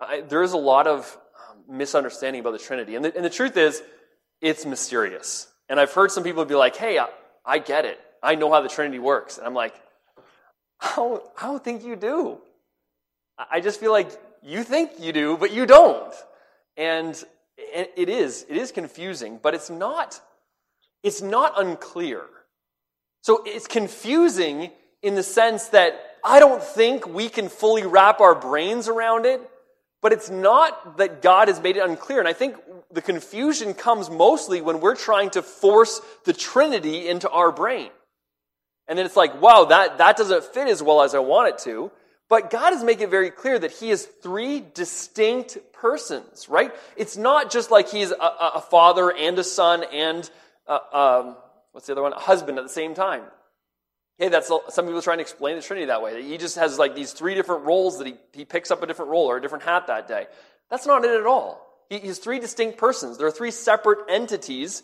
I, 0.00 0.20
there 0.20 0.44
is 0.44 0.52
a 0.52 0.56
lot 0.56 0.86
of 0.86 1.18
um, 1.50 1.76
misunderstanding 1.76 2.40
about 2.40 2.52
the 2.52 2.60
Trinity. 2.60 2.94
And 2.94 3.04
the, 3.04 3.14
and 3.14 3.24
the, 3.24 3.30
truth 3.30 3.56
is, 3.56 3.82
it's 4.40 4.64
mysterious. 4.64 5.48
And 5.68 5.80
I've 5.80 5.92
heard 5.92 6.12
some 6.12 6.22
people 6.22 6.44
be 6.44 6.54
like, 6.54 6.76
hey, 6.76 6.96
I, 7.00 7.08
I 7.44 7.58
get 7.58 7.84
it. 7.84 7.98
I 8.22 8.36
know 8.36 8.52
how 8.52 8.60
the 8.60 8.68
Trinity 8.68 9.00
works. 9.00 9.36
And 9.36 9.46
I'm 9.48 9.54
like, 9.54 9.74
I 10.80 10.92
don't, 10.94 11.22
I 11.42 11.46
don't 11.46 11.64
think 11.64 11.84
you 11.84 11.96
do. 11.96 12.38
I 13.50 13.60
just 13.60 13.80
feel 13.80 13.90
like 13.90 14.10
you 14.44 14.62
think 14.62 14.92
you 15.00 15.12
do, 15.12 15.36
but 15.36 15.52
you 15.52 15.66
don't. 15.66 16.14
And 16.76 17.20
it 17.56 18.08
is, 18.08 18.46
it 18.48 18.56
is 18.56 18.70
confusing, 18.70 19.40
but 19.42 19.54
it's 19.54 19.70
not 19.70 20.20
it's 21.02 21.22
not 21.22 21.54
unclear. 21.56 22.22
So 23.22 23.42
it's 23.44 23.66
confusing 23.66 24.70
in 25.02 25.14
the 25.14 25.22
sense 25.22 25.68
that 25.68 26.00
I 26.24 26.40
don't 26.40 26.62
think 26.62 27.06
we 27.06 27.28
can 27.28 27.48
fully 27.48 27.84
wrap 27.84 28.20
our 28.20 28.34
brains 28.34 28.88
around 28.88 29.26
it, 29.26 29.40
but 30.02 30.12
it's 30.12 30.30
not 30.30 30.96
that 30.98 31.22
God 31.22 31.48
has 31.48 31.60
made 31.60 31.76
it 31.76 31.80
unclear. 31.80 32.18
And 32.18 32.28
I 32.28 32.32
think 32.32 32.56
the 32.92 33.02
confusion 33.02 33.74
comes 33.74 34.10
mostly 34.10 34.60
when 34.60 34.80
we're 34.80 34.96
trying 34.96 35.30
to 35.30 35.42
force 35.42 36.00
the 36.24 36.32
Trinity 36.32 37.08
into 37.08 37.28
our 37.30 37.52
brain. 37.52 37.90
And 38.86 38.98
then 38.98 39.04
it's 39.04 39.16
like, 39.16 39.40
wow, 39.40 39.66
that, 39.66 39.98
that 39.98 40.16
doesn't 40.16 40.44
fit 40.44 40.68
as 40.68 40.82
well 40.82 41.02
as 41.02 41.14
I 41.14 41.18
want 41.18 41.48
it 41.48 41.58
to. 41.64 41.90
But 42.28 42.50
God 42.50 42.74
is 42.74 42.84
making 42.84 43.04
it 43.04 43.10
very 43.10 43.30
clear 43.30 43.58
that 43.58 43.72
He 43.72 43.90
is 43.90 44.04
three 44.04 44.64
distinct 44.74 45.58
persons, 45.72 46.48
right? 46.48 46.72
It's 46.96 47.16
not 47.16 47.50
just 47.50 47.70
like 47.70 47.90
He's 47.90 48.10
a, 48.10 48.16
a 48.54 48.60
father 48.60 49.10
and 49.10 49.38
a 49.38 49.44
son 49.44 49.84
and 49.92 50.28
uh, 50.68 50.78
um, 50.92 51.36
what's 51.72 51.86
the 51.86 51.92
other 51.92 52.02
one? 52.02 52.12
A 52.12 52.18
husband 52.18 52.58
at 52.58 52.64
the 52.64 52.70
same 52.70 52.94
time. 52.94 53.22
Hey, 54.18 54.28
that's 54.28 54.48
some 54.70 54.86
people 54.86 55.00
trying 55.00 55.18
to 55.18 55.22
explain 55.22 55.56
the 55.56 55.62
Trinity 55.62 55.86
that 55.86 56.02
way. 56.02 56.14
That 56.14 56.24
he 56.24 56.38
just 56.38 56.56
has 56.56 56.78
like 56.78 56.94
these 56.94 57.12
three 57.12 57.34
different 57.34 57.64
roles 57.64 57.98
that 57.98 58.06
he, 58.06 58.14
he 58.32 58.44
picks 58.44 58.70
up 58.70 58.82
a 58.82 58.86
different 58.86 59.10
role 59.10 59.26
or 59.26 59.36
a 59.36 59.40
different 59.40 59.64
hat 59.64 59.86
that 59.86 60.08
day. 60.08 60.26
That's 60.70 60.86
not 60.86 61.04
it 61.04 61.18
at 61.18 61.26
all. 61.26 61.64
He, 61.88 61.98
he's 61.98 62.18
three 62.18 62.40
distinct 62.40 62.78
persons. 62.78 63.16
There 63.16 63.28
are 63.28 63.32
three 63.32 63.52
separate 63.52 64.10
entities, 64.10 64.82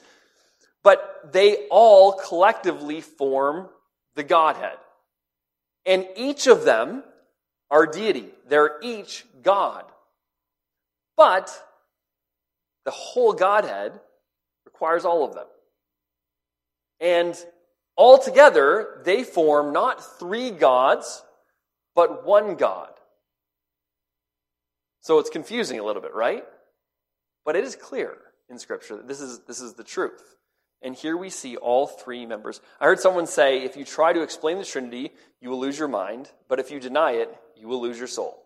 but 0.83 1.33
they 1.33 1.67
all 1.69 2.13
collectively 2.13 3.01
form 3.01 3.69
the 4.15 4.23
Godhead. 4.23 4.79
And 5.85 6.07
each 6.17 6.47
of 6.47 6.65
them 6.65 7.03
are 7.71 7.87
deity. 7.87 8.27
They're 8.49 8.79
each 8.83 9.27
God. 9.43 9.85
But 11.17 11.51
the 12.85 12.91
whole 12.93 13.33
Godhead 13.33 13.99
requires 14.65 15.05
all 15.05 15.25
of 15.25 15.35
them. 15.35 15.47
And 17.01 17.37
altogether, 17.97 19.03
they 19.05 19.25
form 19.25 19.73
not 19.73 20.19
three 20.19 20.51
gods, 20.51 21.23
but 21.95 22.27
one 22.27 22.57
God. 22.57 22.91
So 25.01 25.19
it's 25.19 25.31
confusing 25.31 25.79
a 25.79 25.85
little 25.85 26.03
bit, 26.03 26.15
right? 26.15 26.45
But 27.45 27.57
it 27.57 27.65
is 27.65 27.77
clear 27.77 28.17
in 28.49 28.59
Scripture 28.59 28.97
that 28.97 29.07
this 29.07 29.21
is, 29.21 29.41
this 29.47 29.61
is 29.61 29.75
the 29.75 29.85
truth. 29.85 30.37
And 30.81 30.95
here 30.95 31.17
we 31.17 31.31
see 31.31 31.57
all 31.57 31.87
three 31.87 32.27
members. 32.27 32.61
I 32.81 32.85
heard 32.85 33.01
someone 33.01 33.27
say 33.27 33.63
if 33.65 33.77
you 33.77 33.85
try 33.85 34.13
to 34.13 34.23
explain 34.23 34.59
the 34.59 34.65
Trinity, 34.65 35.13
you 35.41 35.51
will 35.51 35.61
lose 35.61 35.79
your 35.79 35.89
mind, 35.89 36.31
but 36.49 36.59
if 36.59 36.71
you 36.71 36.81
deny 36.81 37.13
it, 37.13 37.35
you 37.57 37.69
will 37.69 37.81
lose 37.81 37.99
your 37.99 38.07
soul. 38.07 38.43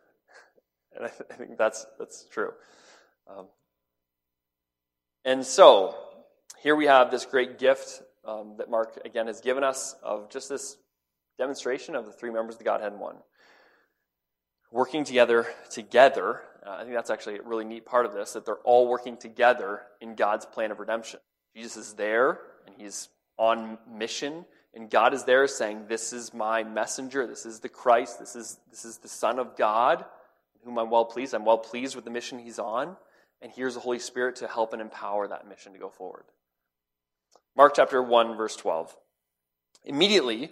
and 0.94 1.04
I, 1.04 1.08
th- 1.08 1.30
I 1.30 1.34
think 1.34 1.58
that's, 1.58 1.86
that's 1.98 2.26
true. 2.32 2.52
Um, 3.28 3.46
and 5.24 5.44
so, 5.44 5.96
here 6.58 6.76
we 6.76 6.86
have 6.86 7.10
this 7.10 7.24
great 7.24 7.58
gift 7.58 8.02
um, 8.24 8.54
that 8.58 8.70
Mark, 8.70 9.00
again, 9.04 9.26
has 9.26 9.40
given 9.40 9.64
us 9.64 9.94
of 10.02 10.30
just 10.30 10.48
this 10.48 10.76
demonstration 11.38 11.94
of 11.94 12.06
the 12.06 12.12
three 12.12 12.30
members 12.30 12.56
of 12.56 12.58
the 12.58 12.64
Godhead 12.64 12.92
in 12.92 12.98
one. 12.98 13.16
Working 14.70 15.04
together, 15.04 15.46
together. 15.70 16.42
Uh, 16.64 16.70
I 16.72 16.82
think 16.82 16.94
that's 16.94 17.10
actually 17.10 17.38
a 17.38 17.42
really 17.42 17.64
neat 17.64 17.86
part 17.86 18.06
of 18.06 18.12
this, 18.12 18.34
that 18.34 18.44
they're 18.44 18.56
all 18.56 18.86
working 18.86 19.16
together 19.16 19.82
in 20.00 20.14
God's 20.14 20.44
plan 20.44 20.70
of 20.70 20.78
redemption. 20.78 21.20
Jesus 21.56 21.88
is 21.88 21.94
there, 21.94 22.40
and 22.66 22.74
he's 22.76 23.08
on 23.38 23.78
mission, 23.90 24.44
and 24.74 24.88
God 24.88 25.14
is 25.14 25.24
there 25.24 25.46
saying, 25.48 25.86
This 25.88 26.12
is 26.12 26.32
my 26.32 26.62
messenger, 26.62 27.26
this 27.26 27.46
is 27.46 27.60
the 27.60 27.68
Christ, 27.68 28.20
this 28.20 28.36
is, 28.36 28.58
this 28.70 28.84
is 28.84 28.98
the 28.98 29.08
Son 29.08 29.38
of 29.38 29.56
God, 29.56 30.04
whom 30.64 30.78
I'm 30.78 30.90
well 30.90 31.06
pleased. 31.06 31.34
I'm 31.34 31.44
well 31.44 31.58
pleased 31.58 31.96
with 31.96 32.04
the 32.04 32.10
mission 32.10 32.38
he's 32.38 32.58
on, 32.58 32.96
and 33.42 33.50
here's 33.52 33.74
the 33.74 33.80
Holy 33.80 33.98
Spirit 33.98 34.36
to 34.36 34.46
help 34.46 34.72
and 34.72 34.82
empower 34.82 35.28
that 35.28 35.48
mission 35.48 35.72
to 35.72 35.78
go 35.78 35.88
forward. 35.88 36.24
Mark 37.56 37.74
chapter 37.74 38.02
1, 38.02 38.36
verse 38.36 38.56
12. 38.56 38.94
Immediately, 39.84 40.50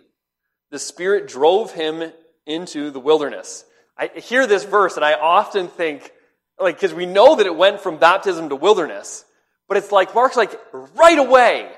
the 0.71 0.79
Spirit 0.79 1.29
drove 1.29 1.73
him 1.73 2.13
into 2.47 2.91
the 2.91 3.01
wilderness. 3.01 3.65
I 3.97 4.09
hear 4.15 4.47
this 4.47 4.65
verse 4.65 4.97
and 4.97 5.05
I 5.05 5.15
often 5.15 5.69
think, 5.69 6.11
like, 6.59 6.77
because 6.77 6.95
we 6.95 7.07
know 7.07 7.37
that 7.37 7.47
it 7.47 7.57
went 7.57 7.81
from 7.81 7.99
baptism 7.99 8.49
to 8.49 8.57
wilderness, 8.57 9.25
but 9.69 9.77
it's 9.77 9.93
like, 9.93 10.15
Mark's 10.15 10.37
like, 10.37 10.59
right 10.73 11.19
away. 11.19 11.71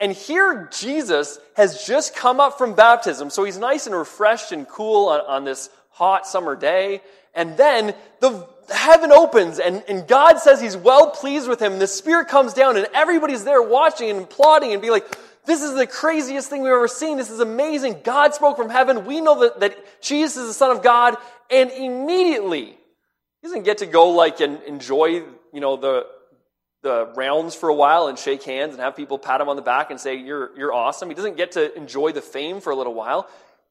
And 0.00 0.12
here 0.12 0.68
Jesus 0.72 1.38
has 1.54 1.84
just 1.86 2.16
come 2.16 2.40
up 2.40 2.58
from 2.58 2.74
baptism, 2.74 3.30
so 3.30 3.44
he's 3.44 3.58
nice 3.58 3.86
and 3.86 3.94
refreshed 3.94 4.52
and 4.52 4.66
cool 4.68 5.08
on, 5.08 5.20
on 5.20 5.44
this 5.44 5.70
hot 5.90 6.26
summer 6.26 6.56
day. 6.56 7.02
And 7.34 7.56
then 7.56 7.94
the 8.20 8.46
heaven 8.72 9.12
opens 9.12 9.58
and, 9.58 9.82
and 9.88 10.06
God 10.06 10.38
says 10.38 10.60
he's 10.60 10.76
well 10.76 11.10
pleased 11.10 11.48
with 11.48 11.60
him. 11.60 11.72
And 11.72 11.80
The 11.80 11.86
Spirit 11.86 12.28
comes 12.28 12.54
down 12.54 12.76
and 12.76 12.86
everybody's 12.94 13.44
there 13.44 13.62
watching 13.62 14.10
and 14.10 14.20
applauding 14.20 14.72
and 14.72 14.82
be 14.82 14.90
like, 14.90 15.06
this 15.44 15.62
is 15.62 15.74
the 15.74 15.86
craziest 15.86 16.48
thing 16.48 16.62
we've 16.62 16.72
ever 16.72 16.88
seen. 16.88 17.16
This 17.16 17.30
is 17.30 17.40
amazing. 17.40 18.00
God 18.04 18.34
spoke 18.34 18.56
from 18.56 18.70
heaven. 18.70 19.04
We 19.04 19.20
know 19.20 19.40
that, 19.40 19.60
that 19.60 20.02
Jesus 20.02 20.36
is 20.36 20.48
the 20.48 20.54
Son 20.54 20.70
of 20.70 20.82
God. 20.82 21.16
And 21.50 21.70
immediately, 21.70 22.66
he 22.66 23.48
doesn't 23.48 23.64
get 23.64 23.78
to 23.78 23.86
go 23.86 24.10
like 24.10 24.40
and 24.40 24.62
enjoy, 24.62 25.24
you 25.52 25.60
know, 25.60 25.76
the, 25.76 26.06
the 26.82 27.12
rounds 27.16 27.56
for 27.56 27.68
a 27.68 27.74
while 27.74 28.06
and 28.06 28.16
shake 28.16 28.44
hands 28.44 28.74
and 28.74 28.80
have 28.80 28.94
people 28.94 29.18
pat 29.18 29.40
him 29.40 29.48
on 29.48 29.56
the 29.56 29.62
back 29.62 29.90
and 29.90 29.98
say, 29.98 30.16
you're, 30.16 30.56
you're 30.56 30.72
awesome. 30.72 31.08
He 31.08 31.14
doesn't 31.14 31.36
get 31.36 31.52
to 31.52 31.76
enjoy 31.76 32.12
the 32.12 32.22
fame 32.22 32.60
for 32.60 32.70
a 32.70 32.76
little 32.76 32.94
while. 32.94 33.28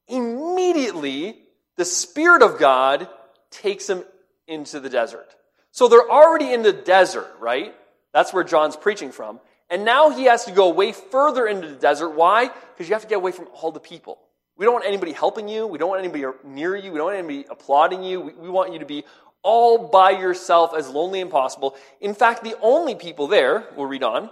Immediately, 0.07 1.37
the 1.77 1.85
Spirit 1.85 2.41
of 2.41 2.59
God 2.59 3.07
takes 3.49 3.89
him 3.89 4.03
into 4.51 4.79
the 4.79 4.89
desert. 4.89 5.35
So 5.71 5.87
they're 5.87 6.09
already 6.09 6.53
in 6.53 6.63
the 6.63 6.73
desert, 6.73 7.31
right? 7.39 7.73
That's 8.13 8.33
where 8.33 8.43
John's 8.43 8.75
preaching 8.75 9.11
from. 9.11 9.39
And 9.69 9.85
now 9.85 10.09
he 10.09 10.25
has 10.25 10.45
to 10.45 10.51
go 10.51 10.69
way 10.69 10.91
further 10.91 11.47
into 11.47 11.69
the 11.69 11.75
desert. 11.75 12.09
Why? 12.09 12.47
Because 12.49 12.89
you 12.89 12.93
have 12.93 13.03
to 13.03 13.07
get 13.07 13.15
away 13.15 13.31
from 13.31 13.47
all 13.53 13.71
the 13.71 13.79
people. 13.79 14.19
We 14.57 14.65
don't 14.65 14.73
want 14.73 14.85
anybody 14.85 15.13
helping 15.13 15.47
you. 15.47 15.65
We 15.65 15.77
don't 15.77 15.89
want 15.89 16.03
anybody 16.03 16.25
near 16.43 16.75
you. 16.75 16.91
We 16.91 16.97
don't 16.97 17.07
want 17.07 17.17
anybody 17.17 17.45
applauding 17.49 18.03
you. 18.03 18.19
We, 18.19 18.33
we 18.33 18.49
want 18.49 18.73
you 18.73 18.79
to 18.79 18.85
be 18.85 19.05
all 19.43 19.87
by 19.87 20.11
yourself, 20.11 20.73
as 20.77 20.89
lonely 20.89 21.21
as 21.21 21.29
possible. 21.29 21.75
In 21.99 22.13
fact, 22.13 22.43
the 22.43 22.55
only 22.61 22.93
people 22.95 23.27
there, 23.27 23.65
we'll 23.75 23.87
read 23.87 24.03
on, 24.03 24.29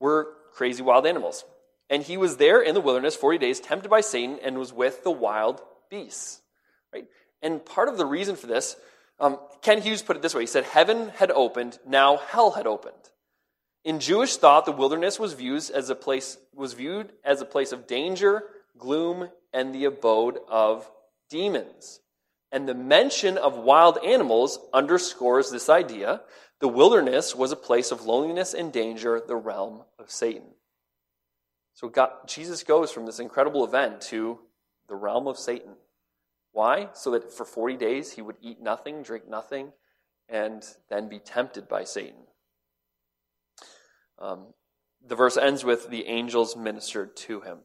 were 0.00 0.28
crazy 0.52 0.82
wild 0.82 1.06
animals. 1.06 1.44
And 1.90 2.02
he 2.02 2.16
was 2.16 2.36
there 2.36 2.62
in 2.62 2.74
the 2.74 2.80
wilderness 2.80 3.16
40 3.16 3.38
days, 3.38 3.60
tempted 3.60 3.88
by 3.88 4.00
Satan, 4.00 4.38
and 4.42 4.56
was 4.56 4.72
with 4.72 5.04
the 5.04 5.10
wild 5.10 5.60
beasts. 5.90 6.40
Right? 6.92 7.06
And 7.42 7.64
part 7.64 7.88
of 7.88 7.98
the 7.98 8.06
reason 8.06 8.36
for 8.36 8.46
this 8.46 8.76
um, 9.18 9.38
Kent 9.62 9.84
Hughes 9.84 10.02
put 10.02 10.16
it 10.16 10.22
this 10.22 10.34
way 10.34 10.42
He 10.42 10.46
said, 10.46 10.64
Heaven 10.64 11.08
had 11.16 11.30
opened, 11.30 11.78
now 11.86 12.16
hell 12.16 12.52
had 12.52 12.66
opened. 12.66 12.94
In 13.84 14.00
Jewish 14.00 14.36
thought, 14.36 14.64
the 14.64 14.72
wilderness 14.72 15.18
was 15.18 15.34
viewed 15.34 15.70
as 15.70 15.90
a 15.90 15.94
place, 15.94 16.38
was 16.52 16.72
viewed 16.72 17.12
as 17.24 17.40
a 17.40 17.46
place 17.46 17.70
of 17.70 17.86
danger, 17.86 18.42
gloom, 18.76 19.30
and 19.52 19.74
the 19.74 19.84
abode 19.84 20.38
of 20.48 20.90
demons. 21.30 22.00
And 22.50 22.68
the 22.68 22.74
mention 22.74 23.38
of 23.38 23.56
wild 23.56 23.98
animals 24.04 24.58
underscores 24.72 25.50
this 25.50 25.68
idea. 25.68 26.22
The 26.60 26.68
wilderness 26.68 27.34
was 27.34 27.52
a 27.52 27.56
place 27.56 27.92
of 27.92 28.06
loneliness 28.06 28.54
and 28.54 28.72
danger, 28.72 29.20
the 29.26 29.36
realm 29.36 29.82
of 29.98 30.10
Satan. 30.10 30.54
So 31.74 31.88
God, 31.88 32.10
Jesus 32.26 32.64
goes 32.64 32.90
from 32.90 33.06
this 33.06 33.20
incredible 33.20 33.64
event 33.64 34.00
to 34.02 34.38
the 34.88 34.94
realm 34.94 35.26
of 35.26 35.38
Satan. 35.38 35.76
Why? 36.56 36.88
So 36.94 37.10
that 37.10 37.30
for 37.30 37.44
40 37.44 37.76
days 37.76 38.12
he 38.12 38.22
would 38.22 38.36
eat 38.40 38.62
nothing, 38.62 39.02
drink 39.02 39.28
nothing, 39.28 39.72
and 40.26 40.64
then 40.88 41.06
be 41.06 41.18
tempted 41.18 41.68
by 41.68 41.84
Satan. 41.84 42.22
Um, 44.18 44.54
the 45.06 45.16
verse 45.16 45.36
ends 45.36 45.64
with 45.64 45.90
the 45.90 46.06
angels 46.06 46.56
ministered 46.56 47.14
to 47.16 47.42
him. 47.42 47.58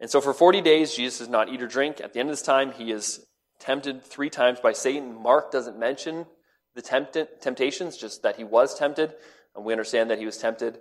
And 0.00 0.10
so 0.10 0.20
for 0.20 0.34
40 0.34 0.62
days, 0.62 0.96
Jesus 0.96 1.20
does 1.20 1.28
not 1.28 1.48
eat 1.48 1.62
or 1.62 1.68
drink. 1.68 2.00
At 2.00 2.12
the 2.12 2.18
end 2.18 2.28
of 2.28 2.32
this 2.32 2.42
time, 2.42 2.72
he 2.72 2.90
is 2.90 3.24
tempted 3.60 4.02
three 4.02 4.30
times 4.30 4.58
by 4.58 4.72
Satan. 4.72 5.14
Mark 5.22 5.52
doesn't 5.52 5.78
mention 5.78 6.26
the 6.74 6.82
temptations, 6.82 7.96
just 7.96 8.24
that 8.24 8.34
he 8.34 8.42
was 8.42 8.76
tempted. 8.76 9.14
And 9.54 9.64
we 9.64 9.72
understand 9.72 10.10
that 10.10 10.18
he 10.18 10.26
was 10.26 10.38
tempted 10.38 10.80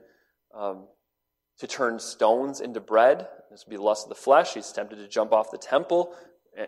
um, 0.55 0.87
to 1.59 1.67
turn 1.67 1.99
stones 1.99 2.61
into 2.61 2.79
bread. 2.79 3.27
This 3.51 3.63
would 3.63 3.69
be 3.69 3.77
the 3.77 3.83
lust 3.83 4.05
of 4.05 4.09
the 4.09 4.15
flesh. 4.15 4.55
He's 4.55 4.71
tempted 4.71 4.95
to 4.95 5.07
jump 5.07 5.33
off 5.33 5.51
the 5.51 5.59
temple, 5.59 6.15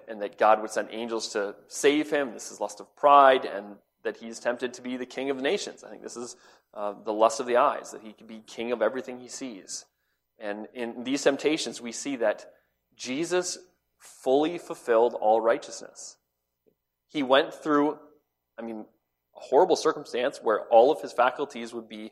and, 0.07 0.21
that 0.21 0.37
God 0.37 0.61
would 0.61 0.71
send 0.71 0.89
angels 0.91 1.29
to 1.29 1.55
save 1.67 2.09
him. 2.09 2.33
This 2.33 2.51
is 2.51 2.59
lust 2.59 2.79
of 2.79 2.95
pride, 2.95 3.45
and 3.45 3.75
that 4.03 4.17
he's 4.17 4.39
tempted 4.39 4.73
to 4.73 4.81
be 4.81 4.97
the 4.97 5.05
king 5.05 5.29
of 5.29 5.37
the 5.37 5.43
nations. 5.43 5.83
I 5.83 5.89
think 5.89 6.03
this 6.03 6.17
is 6.17 6.35
uh, 6.73 6.93
the 7.03 7.13
lust 7.13 7.39
of 7.39 7.45
the 7.45 7.57
eyes, 7.57 7.91
that 7.91 8.01
he 8.01 8.13
could 8.13 8.27
be 8.27 8.41
king 8.45 8.71
of 8.71 8.81
everything 8.81 9.19
he 9.19 9.27
sees. 9.27 9.85
And 10.39 10.67
in 10.73 11.03
these 11.03 11.23
temptations, 11.23 11.81
we 11.81 11.91
see 11.91 12.17
that 12.17 12.45
Jesus 12.95 13.57
fully 13.97 14.57
fulfilled 14.57 15.13
all 15.13 15.41
righteousness. 15.41 16.17
He 17.07 17.23
went 17.23 17.53
through, 17.53 17.97
I 18.57 18.61
mean, 18.61 18.85
a 19.35 19.39
horrible 19.39 19.75
circumstance 19.75 20.39
where 20.41 20.61
all 20.67 20.91
of 20.91 21.01
his 21.01 21.13
faculties 21.13 21.73
would 21.73 21.89
be 21.89 22.11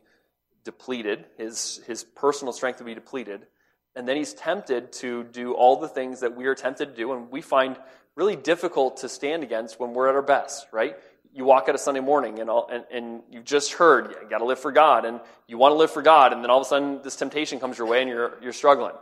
depleted, 0.64 1.26
his, 1.38 1.80
his 1.86 2.02
personal 2.04 2.52
strength 2.52 2.80
would 2.80 2.86
be 2.86 2.94
depleted. 2.94 3.46
And 3.96 4.06
then 4.06 4.16
he's 4.16 4.34
tempted 4.34 4.92
to 4.94 5.24
do 5.24 5.54
all 5.54 5.80
the 5.80 5.88
things 5.88 6.20
that 6.20 6.36
we 6.36 6.46
are 6.46 6.54
tempted 6.54 6.90
to 6.90 6.94
do, 6.94 7.12
and 7.12 7.30
we 7.30 7.40
find 7.40 7.76
really 8.14 8.36
difficult 8.36 8.98
to 8.98 9.08
stand 9.08 9.42
against 9.42 9.80
when 9.80 9.94
we're 9.94 10.08
at 10.08 10.14
our 10.14 10.22
best, 10.22 10.66
right? 10.72 10.96
you 11.36 11.44
walk 11.44 11.68
out 11.68 11.74
a 11.74 11.78
Sunday 11.78 12.00
morning 12.00 12.38
and, 12.38 12.48
all, 12.48 12.66
and, 12.72 12.84
and 12.90 13.22
you've 13.30 13.44
just 13.44 13.74
heard 13.74 14.16
you 14.22 14.28
got 14.28 14.38
to 14.38 14.46
live 14.46 14.58
for 14.58 14.72
God 14.72 15.04
and 15.04 15.20
you 15.46 15.58
want 15.58 15.72
to 15.72 15.76
live 15.76 15.90
for 15.90 16.00
God, 16.00 16.32
and 16.32 16.42
then 16.42 16.50
all 16.50 16.58
of 16.58 16.66
a 16.66 16.68
sudden 16.68 17.02
this 17.04 17.14
temptation 17.14 17.60
comes 17.60 17.76
your 17.76 17.86
way 17.86 18.00
and 18.00 18.08
you're, 18.08 18.38
you're 18.42 18.54
struggling. 18.54 18.94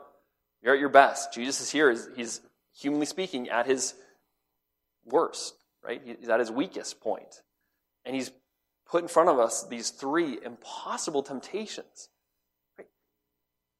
You're 0.60 0.74
at 0.74 0.80
your 0.80 0.88
best. 0.88 1.32
Jesus 1.32 1.60
is 1.60 1.70
here. 1.70 1.96
He's, 2.16 2.40
humanly 2.76 3.06
speaking, 3.06 3.50
at 3.50 3.66
his 3.66 3.94
worst, 5.04 5.54
right? 5.84 6.02
He's 6.04 6.28
at 6.28 6.40
his 6.40 6.50
weakest 6.50 7.00
point. 7.00 7.42
And 8.04 8.16
he's 8.16 8.32
put 8.90 9.02
in 9.02 9.08
front 9.08 9.28
of 9.28 9.38
us 9.38 9.64
these 9.68 9.90
three 9.90 10.38
impossible 10.44 11.22
temptations. 11.22 12.08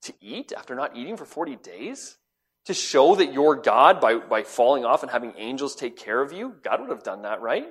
To 0.05 0.15
eat 0.21 0.53
after 0.57 0.75
not 0.75 0.97
eating 0.97 1.17
for 1.17 1.25
40 1.25 1.57
days? 1.57 2.19
To 2.67 2.75
show 2.75 3.15
that 3.17 3.33
you're 3.33 3.57
God 3.57 4.01
by, 4.01 4.17
by 4.17 4.43
falling 4.43 4.85
off 4.85 5.03
and 5.03 5.11
having 5.11 5.35
angels 5.37 5.75
take 5.75 5.97
care 5.97 6.21
of 6.21 6.33
you? 6.33 6.55
God 6.63 6.81
would 6.81 6.91
have 6.91 7.03
done 7.03 7.23
that, 7.23 7.43
right? 7.43 7.67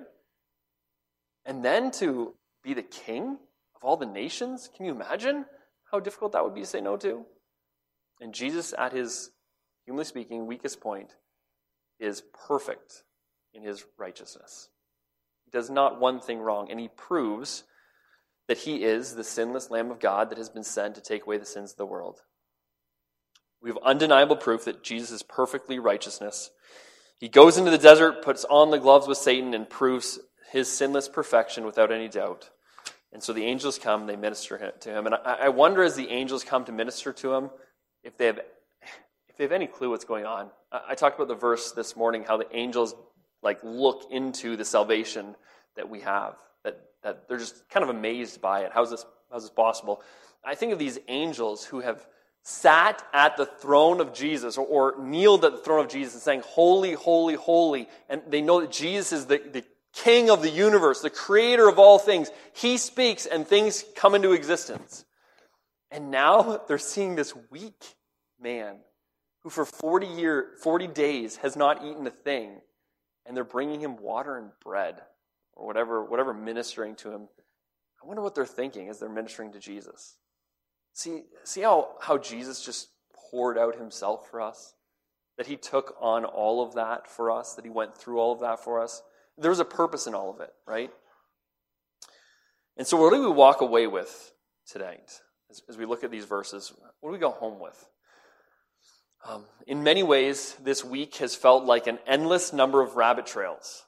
And 1.46 1.64
then 1.66 1.92
to 1.92 2.34
be 2.64 2.74
the 2.74 2.84
king 2.84 3.38
of 3.76 3.84
all 3.84 3.98
the 3.98 4.06
nations? 4.06 4.70
Can 4.76 4.86
you 4.86 4.92
imagine 4.92 5.46
how 5.92 6.00
difficult 6.00 6.32
that 6.34 6.44
would 6.44 6.54
be 6.54 6.62
to 6.62 6.68
say 6.68 6.82
no 6.82 6.98
to? 6.98 7.26
And 8.22 8.34
Jesus, 8.34 8.74
at 8.78 8.94
his, 8.94 9.32
humanly 9.86 10.06
speaking, 10.06 10.46
weakest 10.46 10.80
point, 10.80 11.16
is 12.00 12.24
perfect 12.48 13.04
in 13.54 13.64
his 13.64 13.86
righteousness. 13.98 14.70
He 15.44 15.52
does 15.52 15.70
not 15.70 16.00
one 16.00 16.20
thing 16.20 16.40
wrong, 16.40 16.72
and 16.72 16.80
he 16.80 16.88
proves 16.88 17.64
that 18.48 18.60
he 18.60 18.84
is 18.84 19.16
the 19.16 19.24
sinless 19.24 19.72
Lamb 19.72 19.92
of 19.92 20.00
God 20.00 20.30
that 20.30 20.38
has 20.38 20.50
been 20.50 20.64
sent 20.64 20.96
to 20.96 21.02
take 21.02 21.26
away 21.26 21.38
the 21.38 21.46
sins 21.46 21.72
of 21.72 21.78
the 21.78 21.86
world. 21.86 22.22
We 23.62 23.70
have 23.70 23.80
undeniable 23.84 24.36
proof 24.36 24.66
that 24.66 24.84
Jesus 24.84 25.12
is 25.12 25.24
perfectly 25.24 25.80
righteousness. 25.80 26.52
He 27.20 27.30
goes 27.30 27.58
into 27.58 27.72
the 27.72 27.78
desert, 27.78 28.22
puts 28.22 28.44
on 28.46 28.72
the 28.72 28.78
gloves 28.78 29.08
with 29.08 29.18
Satan, 29.18 29.54
and 29.54 29.70
proves 29.70 30.20
his 30.52 30.70
sinless 30.70 31.08
perfection 31.08 31.66
without 31.66 31.92
any 31.92 32.10
doubt. 32.10 32.50
And 33.14 33.24
so 33.24 33.32
the 33.32 33.46
angels 33.46 33.80
come, 33.80 34.08
they 34.08 34.16
minister 34.16 34.74
to 34.82 34.90
him. 34.90 35.06
And 35.06 35.16
I, 35.16 35.50
wonder 35.50 35.84
as 35.84 35.96
the 35.96 36.10
angels 36.10 36.44
come 36.44 36.66
to 36.66 36.72
minister 36.72 37.14
to 37.14 37.34
him, 37.34 37.50
if 38.04 38.18
they 38.18 38.26
have, 38.26 38.40
if 39.30 39.38
they 39.38 39.46
have 39.46 39.52
any 39.52 39.68
clue 39.68 39.92
what's 39.92 40.04
going 40.04 40.26
on. 40.26 40.50
I 40.72 40.96
talked 40.96 41.16
about 41.16 41.28
the 41.28 41.36
verse 41.36 41.72
this 41.72 41.96
morning, 41.96 42.26
how 42.28 42.38
the 42.38 42.48
angels 42.56 42.96
like 43.42 43.60
look 43.64 44.08
into 44.12 44.58
the 44.58 44.66
salvation 44.66 45.36
that 45.76 45.90
we 45.90 46.02
have, 46.02 46.36
that, 47.04 47.28
they're 47.28 47.38
just 47.38 47.68
kind 47.70 47.84
of 47.84 47.90
amazed 47.90 48.42
by 48.42 48.62
it. 48.62 48.72
How's 48.74 48.92
this, 48.92 49.06
how's 49.32 49.44
this 49.44 49.52
possible? 49.52 50.02
I 50.44 50.56
think 50.56 50.74
of 50.74 50.80
these 50.80 51.00
angels 51.08 51.66
who 51.66 51.82
have 51.82 52.06
sat 52.44 53.06
at 53.14 53.38
the 53.38 53.46
throne 53.46 54.02
of 54.02 54.14
Jesus 54.14 54.58
or, 54.58 54.66
or, 54.66 55.04
kneeled 55.04 55.46
at 55.46 55.54
the 55.54 55.58
throne 55.58 55.80
of 55.80 55.90
Jesus 55.90 56.14
and 56.14 56.22
saying, 56.22 56.44
Holy, 56.46 56.94
holy, 56.94 57.36
holy. 57.36 57.88
And 58.10 58.22
they 58.28 58.42
know 58.42 58.62
that 58.62 58.72
Jesus 58.72 59.14
is 59.14 59.26
the, 59.28 59.42
the 59.52 59.64
king 59.94 60.30
of 60.30 60.42
the 60.42 60.50
universe, 60.50 61.02
the 61.02 61.10
creator 61.10 61.70
of 61.70 61.80
all 61.80 62.00
things. 62.00 62.30
He 62.54 62.78
speaks 62.78 63.26
and 63.26 63.48
things 63.48 63.86
come 63.96 64.14
into 64.14 64.34
existence. 64.34 65.06
And 65.90 66.12
now 66.12 66.62
they're 66.68 66.78
seeing 66.78 67.16
this 67.16 67.34
weak 67.50 67.96
man 68.42 68.78
who 69.44 69.50
for 69.50 69.66
40 69.66 70.08
year 70.08 70.52
40 70.62 70.88
days 70.88 71.38
has 71.38 71.56
not 71.56 71.86
eaten 71.86 72.06
a 72.08 72.12
thing 72.12 72.60
and 73.26 73.36
they're 73.38 73.44
bringing 73.44 73.80
him 73.80 73.98
water 73.98 74.38
and 74.38 74.50
bread 74.64 75.02
or 75.56 75.66
whatever 75.66 76.04
whatever 76.04 76.34
ministering 76.34 76.96
to 76.98 77.12
him. 77.12 77.28
I 78.02 78.08
wonder 78.08 78.22
what 78.22 78.36
they're 78.36 78.46
thinking 78.46 78.90
as 78.90 79.00
they're 79.00 79.10
ministering 79.10 79.52
to 79.54 79.60
Jesus. 79.60 80.18
See 80.94 81.24
see 81.44 81.62
how 81.62 81.96
how 82.02 82.18
Jesus 82.18 82.64
just 82.64 82.90
poured 83.32 83.58
out 83.58 83.76
himself 83.76 84.30
for 84.30 84.42
us? 84.42 84.74
That 85.38 85.48
he 85.48 85.56
took 85.56 85.96
on 86.00 86.26
all 86.26 86.64
of 86.64 86.76
that 86.76 87.10
for 87.10 87.32
us, 87.32 87.56
that 87.56 87.66
he 87.66 87.72
went 87.72 87.98
through 87.98 88.20
all 88.20 88.32
of 88.32 88.42
that 88.42 88.64
for 88.64 88.82
us. 88.82 89.02
There's 89.38 89.60
a 89.60 89.66
purpose 89.66 90.06
in 90.06 90.14
all 90.14 90.30
of 90.30 90.40
it, 90.42 90.52
right? 90.68 90.92
And 92.78 92.86
so, 92.86 92.98
what 92.98 93.14
do 93.14 93.22
we 93.22 93.32
walk 93.32 93.62
away 93.62 93.88
with 93.88 94.32
tonight 94.68 95.22
as, 95.50 95.62
as 95.70 95.78
we 95.78 95.86
look 95.86 96.04
at 96.04 96.12
these 96.12 96.26
verses? 96.26 96.72
What 97.00 97.10
do 97.10 97.14
we 97.14 97.20
go 97.20 97.32
home 97.32 97.60
with? 97.60 97.88
Um, 99.28 99.46
in 99.68 99.84
many 99.84 100.04
ways, 100.04 100.56
this 100.62 100.84
week 100.84 101.16
has 101.18 101.34
felt 101.36 101.64
like 101.64 101.88
an 101.88 102.00
endless 102.06 102.52
number 102.52 102.82
of 102.82 102.96
rabbit 102.96 103.26
trails. 103.26 103.84